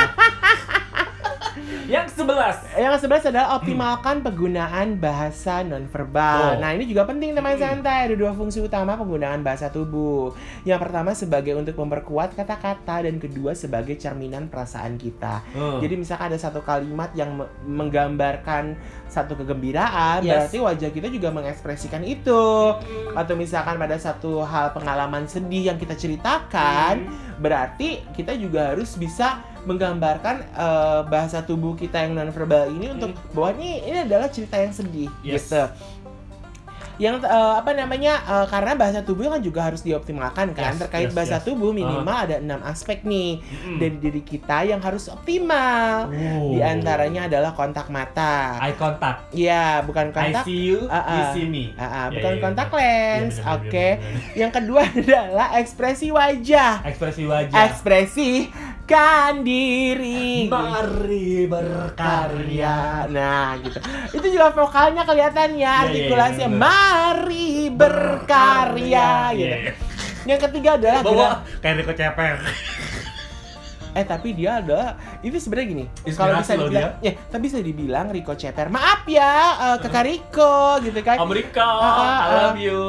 [1.87, 2.63] Yang sebelas.
[2.75, 6.57] Yang sebelas adalah optimalkan penggunaan bahasa nonverbal.
[6.57, 6.61] Oh.
[6.61, 8.09] Nah ini juga penting teman santai.
[8.11, 10.33] Ada dua fungsi utama penggunaan bahasa tubuh.
[10.63, 15.43] Yang pertama sebagai untuk memperkuat kata-kata dan kedua sebagai cerminan perasaan kita.
[15.53, 15.79] Hmm.
[15.81, 18.75] Jadi misalkan ada satu kalimat yang me- menggambarkan
[19.07, 20.49] satu kegembiraan, Yes.
[20.49, 22.73] berarti wajah kita juga mengekspresikan itu.
[23.13, 27.37] Atau misalkan pada satu hal pengalaman sedih yang kita ceritakan, Hmm.
[27.37, 33.55] berarti kita juga harus bisa menggambarkan eh, bahasa tubuh kita yang nonverbal ini untuk bahwa
[33.57, 35.27] ini ini adalah cerita yang sedih Hmm.
[35.29, 35.47] Yes.
[35.47, 35.63] gitu.
[37.01, 41.09] Yang eh, apa namanya eh, karena bahasa tubuh kan juga harus dioptimalkan kan Yes, terkait
[41.09, 41.43] yes, bahasa yes.
[41.43, 43.81] tubuh minimal ada enam aspek nih Mm-mm.
[43.81, 46.13] dari diri kita yang harus optimal.
[46.13, 46.53] Oh.
[46.53, 48.61] Di antaranya adalah kontak mata.
[48.61, 49.33] eye contact.
[49.33, 51.33] Ya, bukan I kontak see you, Ah, you ah.
[51.33, 51.65] see me.
[51.75, 52.79] Ah, ah, Ya, bukan ya, kontak benar.
[52.79, 53.35] Iya, lens.
[53.35, 53.89] benar, Oke.
[53.89, 54.37] benar.
[54.37, 56.73] Yang kedua adalah ekspresi wajah.
[56.85, 57.57] Ekspresi wajah.
[58.83, 60.51] Ekspresikan diri.
[60.51, 63.07] Mari berkarya.
[63.07, 63.79] Nah, gitu.
[64.13, 66.49] Itu juga vokalnya kelihatan ya, Iya, iya, artikulasinya.
[66.49, 66.59] iya.
[66.59, 69.57] Mari berkarya gitu.
[70.23, 72.37] Yang ketiga adalah Bawa kayak Riko Ceper.
[73.93, 75.85] eh tapi dia adalah itu sebenarnya gini.
[76.11, 78.67] Kalau bisa dibilang, ya, tapi bisa dibilang Rico Ceper.
[78.67, 81.21] Maaf ya, eh, kakak Rico gitu kan.
[81.21, 82.83] Amerika, Ah, ah, I love you.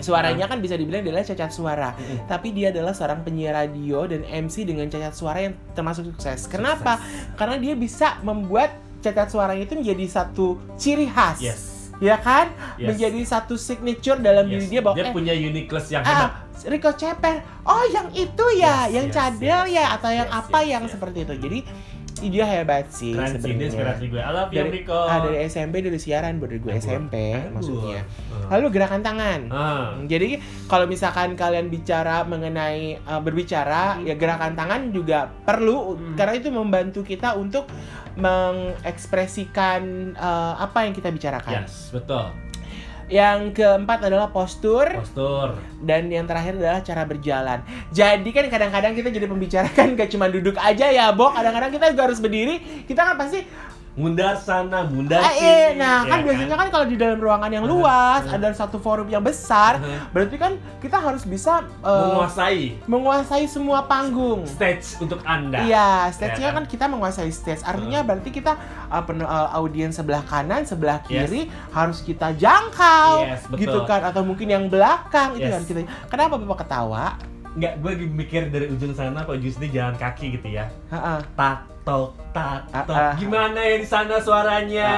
[0.00, 2.26] Suaranya kan bisa dibilang dia adalah cacat suara, Mm-mm.
[2.26, 6.44] tapi dia adalah seorang penyiar radio dan MC dengan cacat suara yang termasuk sukses.
[6.44, 6.98] Kenapa?
[7.36, 11.40] Karena dia bisa membuat cacat suaranya itu menjadi satu ciri khas.
[11.40, 11.60] Yes.
[12.00, 12.48] Ya kan?
[12.80, 12.96] Yes.
[12.96, 14.72] Menjadi satu signature dalam diri Yes.
[14.72, 16.32] dia bahwa dia eh, punya uniqueness yang hebat.
[16.32, 17.44] ah, Rico Ceper.
[17.64, 19.76] Oh, yang itu ya, Yes, yang yes, cadel yes.
[19.76, 20.92] ya atau yang Yes, apa yes, yang yes.
[20.96, 21.34] seperti itu.
[21.36, 21.58] Jadi
[22.28, 23.80] dia hebat sih sebenarnya.
[24.52, 24.78] Dari,
[25.08, 26.82] ah, dari SMP dari siaran dari gue Aduh.
[26.82, 27.56] SMP Aduh.
[27.56, 28.00] maksudnya.
[28.28, 28.58] Ah.
[28.58, 29.40] Lalu gerakan tangan.
[29.48, 29.96] Ah.
[30.04, 30.36] Jadi
[30.68, 36.14] kalau misalkan kalian bicara mengenai uh, berbicara ya gerakan tangan juga perlu Hmm.
[36.18, 37.64] karena itu membantu kita untuk
[38.18, 41.64] mengekspresikan uh, apa yang kita bicarakan.
[41.64, 42.49] Yes, betul.
[43.10, 45.58] Yang keempat adalah postur Postur.
[45.82, 47.58] dan yang terakhir adalah cara berjalan.
[47.90, 51.34] Jadi kan kadang-kadang kita jadi pembicara kan gak cuma duduk aja ya, Bok.
[51.34, 52.86] Kadang-kadang kita juga harus berdiri.
[52.86, 53.42] Kita kan pasti
[54.00, 55.44] Mundar sana, mundar Ah, sini.
[55.44, 58.34] eh, nah ya kan biasanya kan kalau di dalam ruangan yang luas, Uh-huh.
[58.34, 60.00] ada satu forum yang besar, Uh-huh.
[60.10, 64.48] berarti kan kita harus bisa uh, menguasai menguasai semua panggung.
[64.48, 65.60] stage untuk Anda.
[65.62, 67.60] Iya, stage-nya Ya kan kita menguasai stage.
[67.60, 68.56] Artinya berarti kita
[68.88, 71.28] uh, pen- uh, audiens sebelah kanan, sebelah Yes.
[71.28, 73.60] kiri harus kita jangkau, Yes, betul.
[73.60, 74.00] gitu kan?
[74.02, 75.54] Atau mungkin yang belakang itu Yes.
[75.54, 75.80] harus kita.
[76.08, 77.20] Kenapa bapak ketawa?
[77.50, 80.70] Nggak, gue lagi mikir dari ujung sana kok sini jalan kaki gitu ya.
[81.34, 83.18] Tak tok tak tok.
[83.18, 84.90] Gimana ya di sana suaranya?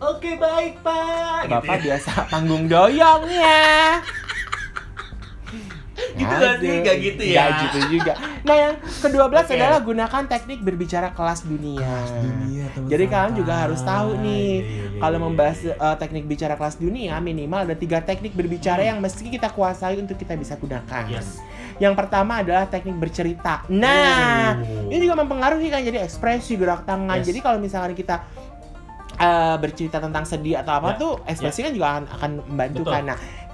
[0.00, 1.50] Oke baik pak.
[1.52, 2.00] Bapak Gitu ya.
[2.00, 3.60] biasa panggung doyongnya.
[6.14, 6.70] Gitu nggak sih?
[6.80, 7.34] Nggak gitu ya?
[7.34, 8.12] Nggak gitu juga.
[8.44, 9.54] Nah, yang kedua belas Oke.
[9.54, 11.90] adalah gunakan teknik berbicara kelas dunia.
[12.14, 15.74] Dunia, teman Jadi kalian juga harus tahu nih, Iya, iya, iya, kalau iya, membahas iya.
[15.76, 18.90] uh, teknik bicara kelas dunia, minimal ada tiga teknik berbicara Hmm.
[18.94, 21.02] yang mesti kita kuasai untuk kita bisa gunakan.
[21.10, 21.42] Yes.
[21.76, 23.66] Yang pertama adalah teknik bercerita.
[23.66, 24.86] Nah, Oh.
[24.86, 27.18] ini juga mempengaruhi kan jadi ekspresi gerak tangan.
[27.18, 27.26] Yes.
[27.26, 28.22] Jadi kalau misalkan kita
[29.16, 32.92] uh, bercerita tentang sedih atau apa Ya, tuh ekspresi kan juga akan akan membantu Betul.
[32.94, 33.04] kan.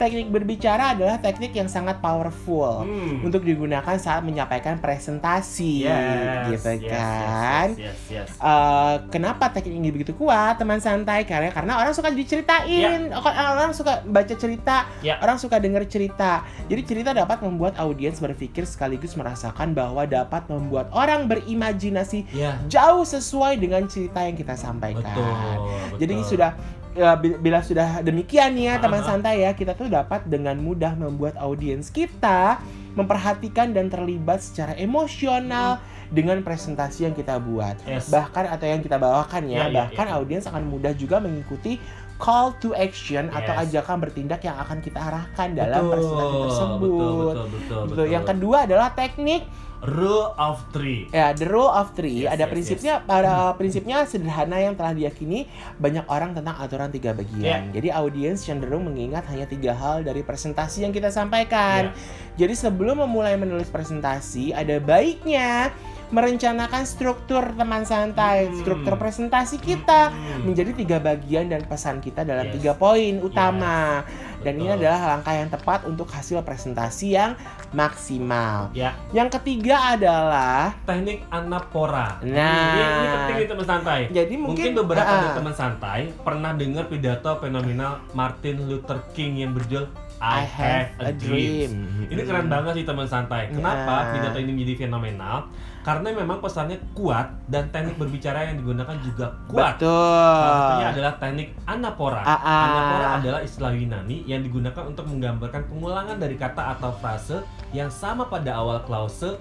[0.00, 3.20] Teknik berbicara adalah teknik yang sangat powerful Hmm.
[3.20, 7.68] untuk digunakan saat menyampaikan presentasi Yes, gitu yes, kan.
[7.76, 8.28] Yes, yes, yes.
[8.32, 13.70] Eh, kenapa teknik ini begitu kuat teman santai karena karena orang suka diceritain orang orang
[13.70, 15.20] suka baca cerita Ya.
[15.20, 20.88] orang suka dengar cerita jadi cerita dapat membuat audiens berpikir sekaligus merasakan bahwa dapat membuat
[20.90, 22.56] orang berimajinasi Ya.
[22.66, 25.28] jauh sesuai dengan cerita yang kita sampaikan Betul.
[25.28, 25.98] betul.
[26.00, 26.50] jadi sudah
[26.92, 29.08] ya, bi- bila sudah demikian ya teman Aha.
[29.08, 32.58] santai ya kita tuh dapat dengan mudah membuat audiens kita
[32.94, 35.78] memperhatikan dan terlibat secara emosional
[36.10, 38.10] dengan presentasi yang kita buat Yes.
[38.10, 40.18] bahkan atau yang kita bawakan ya, Ya, ya, bahkan ya.
[40.18, 41.78] audiens akan mudah juga mengikuti
[42.20, 43.72] call to action atau Yes.
[43.72, 46.78] ajakan bertindak yang akan kita arahkan dalam Betul, presentasi tersebut.
[46.78, 47.76] Betul, betul, betul, Gitu.
[47.88, 48.06] betul.
[48.12, 49.42] Yang kedua adalah teknik
[49.80, 51.08] rule of three.
[51.08, 55.48] Ya, the rule of three Yes, ada yes, prinsipnya pada prinsipnya sederhana yang telah diyakini
[55.80, 57.72] banyak orang tentang aturan tiga bagian.
[57.72, 57.80] Ya.
[57.80, 61.96] Jadi audiens cenderung mengingat hanya tiga hal dari presentasi yang kita sampaikan.
[62.36, 65.72] Jadi sebelum memulai menulis presentasi ada baiknya
[66.10, 68.58] merencanakan struktur teman santai, Hmm.
[68.58, 70.42] struktur presentasi kita Hmm.
[70.44, 72.54] menjadi tiga bagian dan pesan kita dalam Yes.
[72.58, 74.02] tiga poin utama.
[74.40, 74.78] Dan ini Betul.
[74.80, 77.36] adalah langkah yang tepat untuk hasil presentasi yang
[77.70, 78.72] maksimal.
[78.72, 82.16] Ya, Yang ketiga adalah teknik anapora.
[82.24, 82.72] Nah.
[82.72, 84.00] ini, ini penting teman santai.
[84.08, 89.52] jadi Mungkin, mungkin, beberapa dari teman santai pernah dengar pidato fenomenal Martin Luther King yang
[89.52, 91.72] berjudul I, Have a Dream.
[92.08, 93.48] Ini keren banget sih teman santai.
[93.48, 94.10] Kenapa Ya.
[94.12, 95.48] pidato ini menjadi fenomenal?
[95.80, 99.80] Karena memang pesannya kuat dan teknik berbicara yang digunakan juga kuat.
[99.80, 100.92] Salah Betul.
[100.92, 102.20] adalah teknik anapora.
[102.20, 102.64] Ah, ah.
[102.68, 107.40] Anapora adalah istilah Yunani yang digunakan untuk menggambarkan pengulangan dari kata atau frase
[107.72, 109.40] yang sama pada awal klause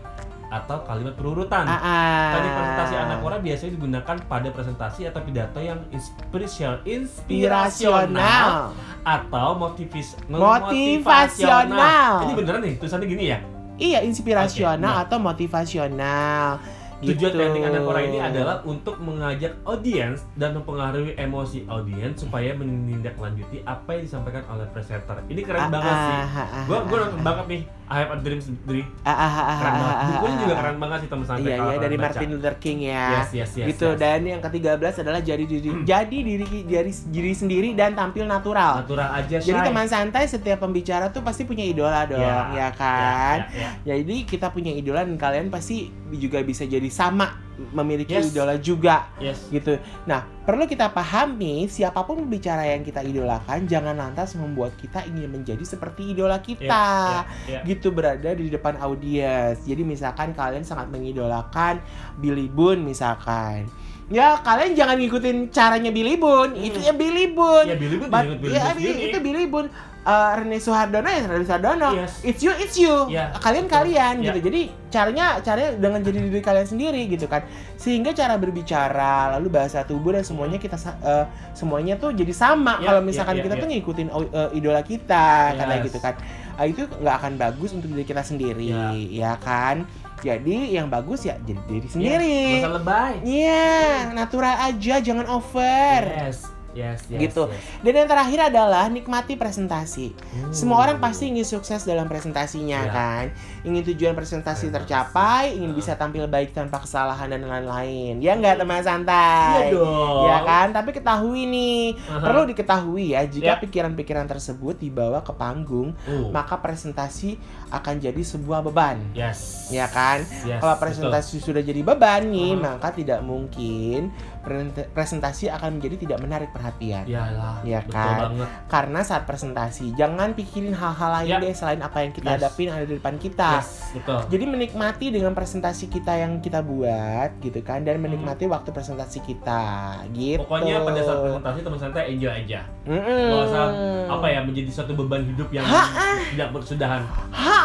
[0.49, 1.67] atau kalimat berurutan.
[1.67, 2.31] Ah, ah.
[2.39, 8.71] Teknik presentasi anapora biasanya digunakan pada presentasi atau pidato yang inspirasional Inspirasional.
[9.03, 12.25] atau motivis, Motivasional.
[12.25, 13.59] Ini beneran nih tulisannya gini ya.
[13.80, 15.07] Iya, inspirasional nah.
[15.07, 16.59] atau motivasional.
[17.02, 17.39] Tujuan Gitu.
[17.39, 24.04] teknik anapora ini adalah untuk mengajak audiens dan mempengaruhi emosi audiens supaya menindaklanjuti apa yang
[24.04, 25.16] disampaikan oleh presenter.
[25.24, 26.14] Ini keren Ah, banget sih.
[26.14, 28.84] ah, ah, ah, Gua gua ah, nonton banget nih I Have a Dream sendiri.
[29.02, 29.95] ah, ah, ah, Keren ah, banget.
[29.95, 30.60] ah, Bukunya ah, juga ah.
[30.60, 32.04] keren banget sih teman santai Iya, iya dari baca.
[32.06, 33.06] Martin Luther King ya.
[33.10, 33.66] Yes, yes, yes.
[33.66, 33.95] gitu yes.
[33.95, 34.02] Hmm.
[34.02, 38.84] dan yang ke-13 adalah jadi diri jadi diri dari diri sendiri dan tampil natural.
[38.84, 43.38] natural aja Jadi teman santai setiap pembicara tuh pasti punya idola dong, ya, Ya, kan?
[43.50, 43.95] ya, ya.
[43.95, 47.38] Jadi kita punya idola dan kalian pasti juga bisa jadi sama
[47.76, 48.32] memiliki Yes.
[48.32, 49.51] idola juga Yes.
[49.51, 49.76] gitu.
[50.07, 55.28] Nah, perlu kita pahami siapa pun pembicara yang kita idolakan jangan lantas membuat kita ingin
[55.28, 56.66] menjadi seperti idola kita.
[56.66, 57.62] Ya, ya, ya.
[57.68, 59.60] Gitu berada di depan audiens.
[59.68, 61.84] Jadi misalkan kalian sangat mengidolakan
[62.18, 63.68] Billy Boon misalkan.
[64.10, 66.57] Ya, kalian jangan ngikutin caranya Billy Boon.
[66.57, 66.66] Hmm.
[66.66, 67.66] Itu ya Billy Boon.
[67.70, 69.70] Ya Billy But- ya, itu Billy Boon.
[70.00, 71.89] Eh, Rene Suhardono ya Rene Suhardono.
[71.93, 72.24] Yes.
[72.24, 73.12] It's you, it's you.
[73.12, 73.76] Ya, Kalian betul.
[73.91, 74.32] kalian Ya.
[74.32, 74.39] gitu.
[74.47, 77.43] Jadi caranya caranya dengan jadi diri kalian sendiri gitu kan.
[77.76, 82.89] Sehingga cara berbicara, lalu bahasa tubuh dan semuanya kita eh, semuanya tuh jadi sama Ya,
[82.89, 83.62] kalau misalkan ya, kita ya.
[83.62, 85.86] tuh ngikutin eh, idola kita karena Yes.
[85.91, 86.16] gitu kan.
[86.56, 88.91] Ah, itu nggak akan bagus untuk diri kita sendiri, Ya.
[88.95, 89.84] ya kan?
[90.20, 92.39] Jadi yang bagus ya jadi diri sendiri.
[92.56, 93.14] nggak usah lebay.
[93.24, 93.72] Iya,
[94.12, 96.02] natural aja, jangan over.
[96.04, 96.59] Yes.
[96.78, 97.20] Yes, yes.
[97.30, 97.49] Gitu.
[97.49, 97.61] yes.
[97.82, 100.13] Dan yang terakhir adalah nikmati presentasi.
[100.13, 100.53] Hmm.
[100.53, 102.91] Semua orang pasti ingin sukses dalam presentasinya Ya.
[102.93, 103.26] kan.
[103.62, 105.76] Ingin tujuan presentasi tercapai, ingin Ah.
[105.76, 108.20] bisa tampil baik tanpa kesalahan dan lain-lain.
[108.20, 109.68] Ya nggak teman santai.
[109.68, 110.26] Iya dong.
[110.26, 110.68] Ya kan?
[110.70, 112.22] Tapi ketahui nih, Aha.
[112.22, 113.60] perlu diketahui ya jika Ya.
[113.60, 117.36] pikiran-pikiran tersebut dibawa ke panggung, Uh, maka presentasi
[117.70, 118.97] akan jadi sebuah beban.
[119.12, 119.68] Yes.
[119.70, 120.24] Ya kan?
[120.41, 120.84] Yes, Kalau betul.
[120.88, 122.78] presentasi sudah jadi beban nih, Aha.
[122.78, 127.03] maka tidak mungkin presen- presentasi akan menjadi tidak menarik perhatian.
[127.05, 128.18] Iyalah, Ya betul kan?
[128.26, 128.49] banget.
[128.68, 131.39] Karena saat presentasi, jangan pikirin hal-hal lain Ya.
[131.39, 132.38] deh selain apa yang kita Yes.
[132.39, 133.59] hadapin ada di depan kita.
[133.60, 134.20] Yes, betul.
[134.30, 139.64] Jadi menikmati dengan presentasi kita yang kita buat gitu kan dan menikmati waktu presentasi kita
[140.12, 140.38] gitu.
[140.38, 140.45] Hmm.
[140.45, 142.62] Pokoknya pada saat presentasi teman santai enjoy aja.
[142.84, 143.03] Mm-mm.
[143.30, 143.66] Nggak usah
[144.10, 146.18] apa ya menjadi suatu beban hidup yang Ha-ah.
[146.28, 147.01] tidak bersudahan.
[147.30, 147.57] Ha,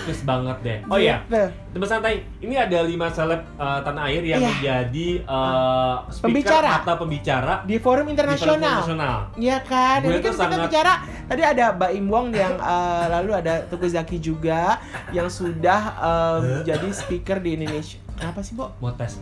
[0.00, 0.78] Fokus banget deh.
[0.86, 1.46] Oh iya, gitu.
[1.70, 2.14] teman santai.
[2.38, 4.48] Ini ada lima seleb uh, tanah air yang Iya.
[4.50, 6.70] menjadi uh, speaker Pembicara.
[6.80, 8.82] atau pembicara di forum internasional.
[9.36, 10.92] Iya kan, ini kan kita sangat- bicara
[11.24, 16.38] tadi ada Mbak Im Wong yang eh, lalu ada Teguh Zaki juga yang sudah eh,
[16.42, 18.02] menjadi speaker di Indonesia.
[18.20, 18.74] Apa sih, Bo?
[18.82, 19.16] Mau tes.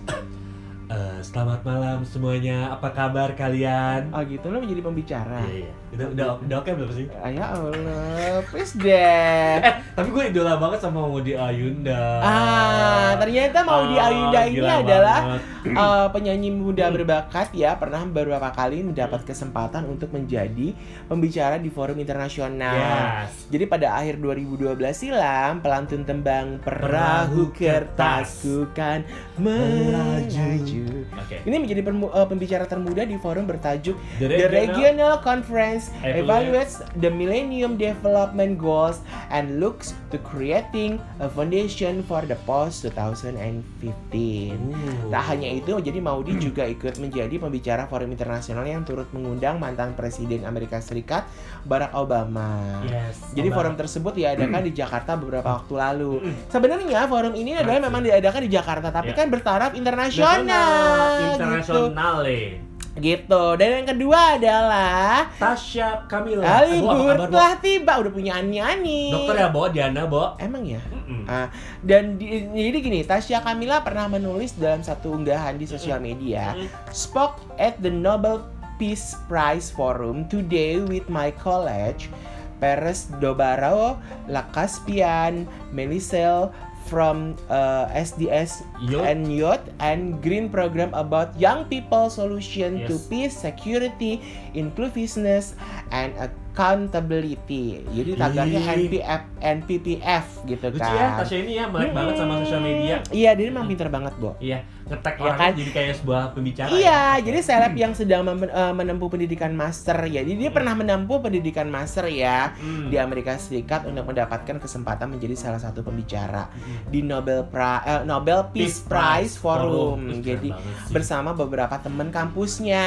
[1.19, 2.71] Selamat malam semuanya.
[2.71, 4.09] Apa kabar kalian?
[4.11, 5.43] Oh gitu, lo menjadi pembicara.
[5.45, 5.73] Iya, iya.
[5.89, 7.07] Udah, udah, udah oke belum sih?
[7.17, 9.57] Ah, Ya Allah, please deh.
[9.59, 12.21] Eh, tapi gue idola banget sama Maudy Ayunda.
[12.21, 15.43] Ah, ternyata Maudy Ah, Ayunda ini adalah banget.
[15.67, 21.97] eh, penyanyi muda berbakat ya, pernah beberapa kali mendapat kesempatan untuk menjadi pembicara di forum
[21.97, 22.77] internasional.
[23.25, 23.49] Yes.
[23.49, 28.45] Jadi pada akhir 2012 silam, pelantun tembang Perahu Perahu Kertas.
[28.45, 29.03] Kertasku kan
[29.35, 31.08] melaju.
[31.15, 31.41] Oke.
[31.43, 37.77] Ini menjadi eh, pembicara termuda di forum bertajuk The The Regional Conference Evaluates the Millennium
[37.77, 43.61] Development Goals and looks to creating a foundation for the post 2015.
[43.93, 45.11] Uh.
[45.11, 49.93] Tak hanya itu, jadi Maudi juga ikut menjadi pembicara forum internasional yang turut mengundang mantan
[49.95, 51.25] Presiden Amerika Serikat
[51.65, 52.83] Barack Obama.
[52.87, 53.21] Yes.
[53.33, 53.57] Jadi Obama.
[53.61, 56.13] forum tersebut diadakan di Jakarta beberapa waktu lalu.
[56.55, 59.17] Sebenarnya forum ini adalah memang diadakan di Jakarta, tapi Ya.
[59.17, 60.98] kan bertaraf internasional.
[61.35, 62.67] Internasional Gitu.
[62.99, 63.45] Gitu.
[63.63, 66.43] Dan yang kedua adalah Tasya Kamila.
[66.43, 67.35] Ali Bo, apa Bur kabar, Bo?
[67.39, 69.03] telah tiba udah punya Ani-Ani.
[69.15, 70.35] Dokter ya, Bo, Diana, Bo.
[70.43, 70.83] Emang ya?
[70.91, 71.23] Mm-mm.
[71.31, 71.47] Ah,
[71.81, 76.59] dan di- jadi gini, Tasya Kamila pernah menulis dalam satu unggahan di sosial media,
[76.91, 78.43] spoke at the Nobel
[78.83, 82.11] Peace Prize Forum today with my college,
[82.59, 86.51] Peres Dobaro, La Caspian, Melisel
[86.89, 89.05] from uh, SDS Youth.
[89.05, 93.07] and Youth and Green Program about Young People Solution to Yes.
[93.07, 94.25] Peace, Security,
[94.57, 95.55] Inclusiveness,
[95.93, 96.17] and
[96.59, 97.87] Accountability.
[97.87, 98.75] Jadi tagarnya Ih.
[98.83, 100.91] NPF, NPPF gitu Lucu kan.
[100.93, 102.99] ya, Tasya ini ya melek banget sama sosial media.
[103.09, 104.35] Iya, dia memang pinter banget, Bo.
[104.37, 105.53] Iya, ngetek Iya orangnya kan?
[105.55, 106.69] jadi kayak sebuah pembicara.
[106.69, 106.83] Iya,
[107.15, 107.23] ya.
[107.23, 110.21] jadi seleb yang sedang eh, menempuh pendidikan master ya.
[110.21, 112.91] Jadi dia pernah menempuh pendidikan master ya Hmm.
[112.91, 116.51] di Amerika Serikat untuk mendapatkan kesempatan menjadi salah satu pembicara
[116.85, 120.11] di Nobel Pri- eh, Nobel Peace, Prize Forum.
[120.11, 120.51] Keren Jadi
[120.91, 122.83] bersama beberapa teman kampusnya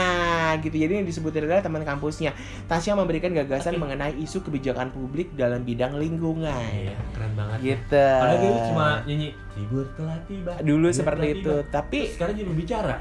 [0.60, 0.76] gitu.
[0.76, 2.36] Jadi yang disebutin adalah teman kampusnya.
[2.68, 6.58] Tasya memberikan gagasan mengenai isu kebijakan publik dalam bidang lingkungan.
[6.74, 7.58] Iya, keren banget.
[7.62, 8.06] Gitu.
[8.18, 10.52] Padahal dia cuma nyanyi libur telah tiba.
[10.66, 12.96] dulu seperti itu, tiba." tapi Terus sekarang jadi berbicara.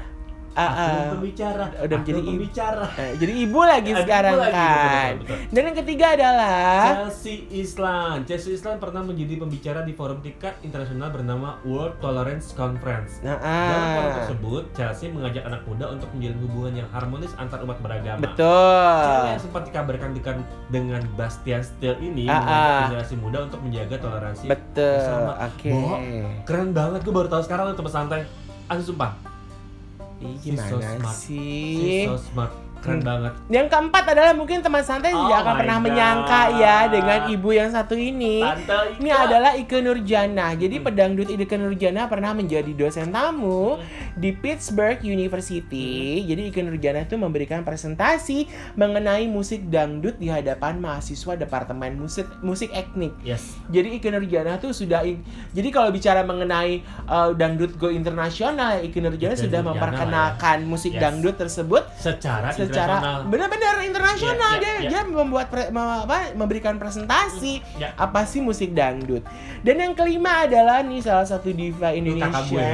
[0.53, 1.65] Ah, Aku ah, pembicara.
[1.71, 2.29] udah aku menjadi ibu.
[2.29, 2.85] pembicara.
[2.93, 4.67] eh, jadi ibu lagi Ibu sekarang lagi, kan.
[4.67, 5.37] betul, betul, betul.
[5.49, 8.17] Dan yang ketiga adalah Chelsea Islan.
[8.23, 13.19] Chelsea Islan pernah menjadi pembicara di forum tingkat internasional bernama World Tolerance Conference.
[13.21, 17.59] Nah, Dalam forum ah, tersebut, Chelsea mengajak anak muda untuk menjalin hubungan yang harmonis antar
[17.61, 18.19] umat beragama.
[18.21, 19.23] Betul.
[19.25, 20.37] yang sempat dikabarkan dengan,
[20.67, 22.83] dengan Bastian Steele ini mengajak ah.
[22.89, 24.45] generasi muda untuk menjaga toleransi.
[24.45, 25.31] Betul.
[25.41, 25.71] Oke.
[25.71, 25.95] Bo,
[26.43, 28.27] Keren banget, gue baru tahu sekarang untuk santai.
[28.65, 29.11] Asli sumpah,
[30.21, 31.17] Ih, She's so gimana smart.
[31.17, 31.73] sih?
[31.75, 33.07] she's so smart, keren Hmm.
[33.07, 33.33] banget.
[33.49, 35.83] Yang keempat adalah mungkin teman santai Oh tidak akan pernah God.
[35.83, 38.37] menyangka ya dengan ibu yang satu ini.
[38.39, 40.53] Tante Ini adalah Ike Nurjana.
[40.53, 40.85] Jadi Hmm.
[40.85, 43.81] pedangdut Ike Nurjana pernah menjadi dosen tamu
[44.17, 46.21] di Pittsburgh University.
[46.21, 46.27] Hmm.
[46.27, 48.45] Jadi Ike Nurjana itu memberikan presentasi
[48.75, 53.15] mengenai musik dangdut di hadapan mahasiswa Departemen Musik Musik Etnik.
[53.21, 53.55] Yes.
[53.69, 55.03] Jadi Ike Nurjana tuh sudah
[55.51, 60.99] jadi kalau bicara mengenai uh, dangdut go internasional, Ike Nurjana sudah Nurjana memperkenalkan musik Yes.
[60.99, 64.89] dangdut tersebut Secara, secara benar-benar internasional Iya, iya, dia iya.
[64.89, 67.95] dia membuat pre- mem- apa, memberikan presentasi Ya.
[67.95, 69.23] apa sih musik dangdut.
[69.61, 72.71] Dan yang kelima adalah nih salah satu diva Itu kakak gue.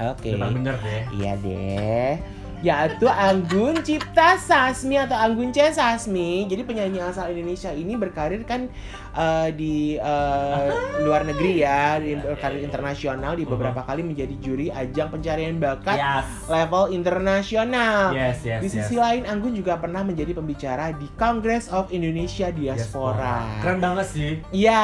[0.00, 0.32] Oke.
[0.32, 1.02] Depan bener deh.
[1.20, 2.12] Iya deh.
[2.60, 6.44] Yaitu Anggun Cipta Sasmi atau Anggun C Sasmi.
[6.44, 8.68] Jadi penyanyi asal Indonesia ini berkarir kan
[9.12, 10.66] eh, di eh,
[11.00, 16.46] luar negeri ya, di berkarir internasional di beberapa kali menjadi juri ajang pencarian bakat Yes.
[16.46, 18.10] level internasional.
[18.10, 19.00] Yes, yes, Di sisi yes.
[19.00, 23.60] lain Anggun juga pernah menjadi pembicara di Congress of Indonesia Diaspora.
[23.60, 24.32] Keren banget sih.
[24.50, 24.82] Ya,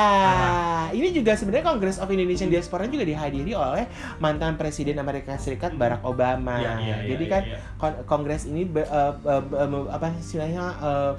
[0.90, 3.86] ini juga sebenarnya Congress of Indonesian Diaspora juga dihadiri oleh
[4.18, 6.56] mantan Presiden Amerika Serikat Barack Obama.
[6.56, 7.58] Iya, iya, iya, Jadi iya, kan iya.
[7.76, 11.12] kon- Kongres ini be- eh, eh, eh, apa istilahnya eh,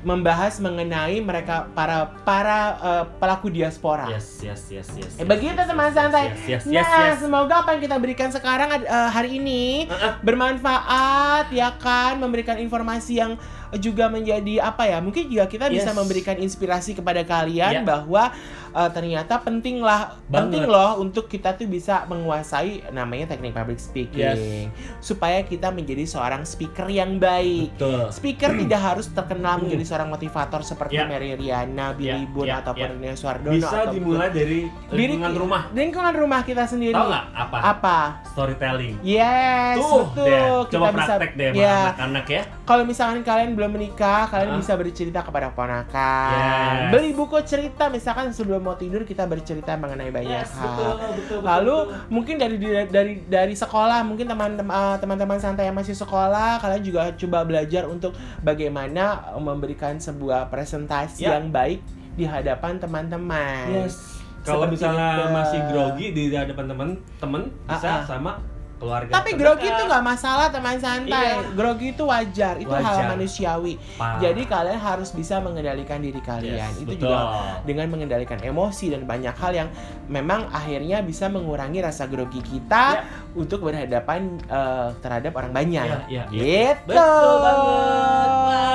[0.00, 4.08] membahas mengenai mereka para para eh, pelaku diaspora.
[4.08, 5.12] Yes, yes, yes, yes.
[5.20, 6.24] Eh, yes, begitu yes, teman yes, santai.
[6.24, 7.18] Yes, yes, yes, nah, yes.
[7.20, 10.16] semoga apa yang kita berikan sekarang eh, hari ini Uh-uh.
[10.24, 13.36] bermanfaat ya kan, memberikan informasi yang
[13.76, 14.98] juga menjadi apa ya?
[14.98, 15.96] Mungkin juga kita bisa Yes.
[15.96, 17.82] memberikan inspirasi kepada kalian Ya.
[17.82, 18.32] bahwa
[18.70, 24.70] eh, ternyata penting lah, penting loh untuk kita tuh bisa menguasai namanya teknik public speaking
[24.98, 27.74] supaya kita menjadi seorang speaker yang baik.
[27.74, 28.10] Betul.
[28.10, 31.04] Speaker tidak harus terkenal menjadi seorang motivator seperti Ya.
[31.04, 33.00] Mary Riana, Billy Ya, Boon ya, ataupun ya.
[33.00, 35.62] Nia Suardono Bisa ataupun- dimulai dari Diri- lingkungan rumah.
[35.70, 36.94] lingkungan rumah kita sendiri.
[36.94, 37.58] Tahu nggak apa?
[37.68, 37.98] Apa?
[38.30, 39.02] Storytelling.
[39.02, 40.24] Yes, Tuh betul.
[40.24, 41.74] deh, kita coba bisa praktek deh sama ya.
[41.90, 42.42] anak-anak ya.
[42.62, 44.58] Kalau misalkan kalian belum menikah, kalian Ah.
[44.58, 46.32] bisa bercerita kepada ponakan.
[46.32, 46.90] Yes.
[46.90, 50.64] Beli buku cerita misalkan sebelum mau tidur kita bercerita mengenai banyak Yes, hal.
[50.66, 51.38] betul, betul, betul.
[51.44, 52.00] Lalu betul.
[52.08, 52.56] mungkin dari
[52.86, 57.84] dari dari sekolah, mungkin teman-teman eh, teman-teman santai yang masih sekolah, kalian juga coba belajar
[57.84, 59.04] untuk bagaimana
[59.36, 61.36] memberikan sebuah presentasi Ya.
[61.36, 63.84] yang baik di hadapan teman-teman.
[63.84, 64.16] Yes.
[64.40, 65.36] Kalau misalnya itu.
[65.36, 68.02] masih grogi di hadapan temen-temen bisa Ah, ah.
[68.02, 68.32] sama
[68.80, 69.12] keluarga.
[69.12, 69.44] Tapi terdekat.
[69.60, 71.36] grogi itu nggak masalah teman santai.
[71.36, 71.52] Iya.
[71.52, 73.08] Grogi itu wajar, itu hal Wajar.
[73.12, 73.74] manusiawi.
[73.94, 74.18] Parah.
[74.18, 76.72] Jadi kalian harus bisa mengendalikan diri kalian.
[76.72, 77.12] Yes, itu betul.
[77.12, 77.20] juga
[77.62, 79.68] dengan mengendalikan emosi dan banyak hal yang
[80.08, 83.04] memang akhirnya bisa mengurangi rasa grogi kita Ya.
[83.36, 85.84] untuk berhadapan eh, terhadap orang banyak.
[85.84, 86.72] Iya, iya, iya.
[86.72, 86.88] Gitu.
[86.88, 88.69] Betul banget.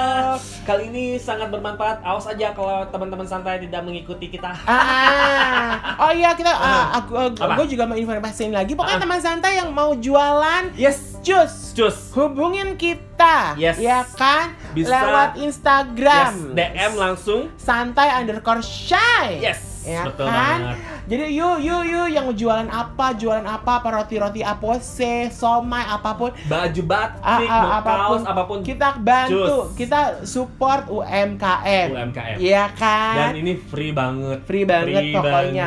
[0.65, 2.01] Kali ini sangat bermanfaat.
[2.01, 4.49] Awas aja kalau teman-teman santai tidak mengikuti kita.
[4.65, 7.53] Ah, oh iya kita ah, aku Apa?
[7.55, 8.73] gue juga mau informasiin lagi.
[8.73, 9.03] Pokoknya Ah.
[9.05, 12.09] teman santai yang mau jualan Yes, jus cus.
[12.11, 13.77] hubungin kita Yes.
[13.77, 14.89] ya kan Bisa.
[14.89, 17.41] lewat Yes, Instagram DM langsung.
[17.55, 19.74] santai underscore shy Yes.
[19.85, 20.59] Ya betul kan?
[20.59, 20.77] banget.
[21.05, 24.89] Jadi yuk yuk yuk yang jualan apa, jualan apa, apa roti-roti apose,
[25.29, 28.01] somai apa pun Baju batik, Ah, ah, mau apa pun.
[28.11, 29.77] kaos, apa pun kita bantu, Cus.
[29.77, 31.87] kita support UMKM.
[31.91, 32.37] UMKM.
[32.37, 33.15] Iya kan?
[33.15, 34.41] Dan ini free banget.
[34.43, 35.65] free banget Free pokoknya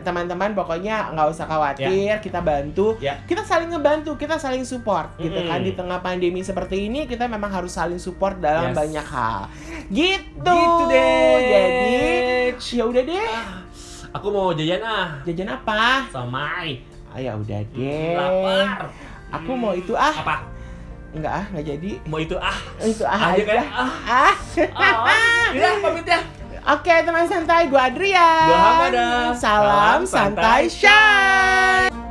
[0.00, 3.18] teman-teman pokoknya nggak usah khawatir kita bantu Ya.
[3.22, 5.48] kita saling ngebantu kita saling support gitu Mm-mm.
[5.48, 8.76] kan di tengah pandemi seperti ini kita memang harus saling support dalam Yes.
[8.76, 9.40] banyak hal
[9.88, 11.36] gitu Gitu deh.
[11.42, 11.96] jadi
[12.72, 13.26] ya udah deh
[14.12, 15.08] Aku mau jajan ah.
[15.24, 16.84] jajan apa Somai.
[17.08, 18.92] ah, ya udah deh Lapar.
[19.32, 20.36] aku mau itu ah Apa?
[21.12, 22.56] enggak ah nggak jadi Mau itu ah.
[22.80, 23.64] itu ah Aja aja kan?
[23.72, 23.92] Ah.
[24.28, 24.34] ah
[24.76, 25.46] Ah.
[25.52, 26.20] Ya, pamit ya.
[26.62, 28.46] Oke teman santai, gua Adrian.
[28.46, 29.08] Gua Hamada.
[29.34, 32.01] Salam Salam santai santai shine.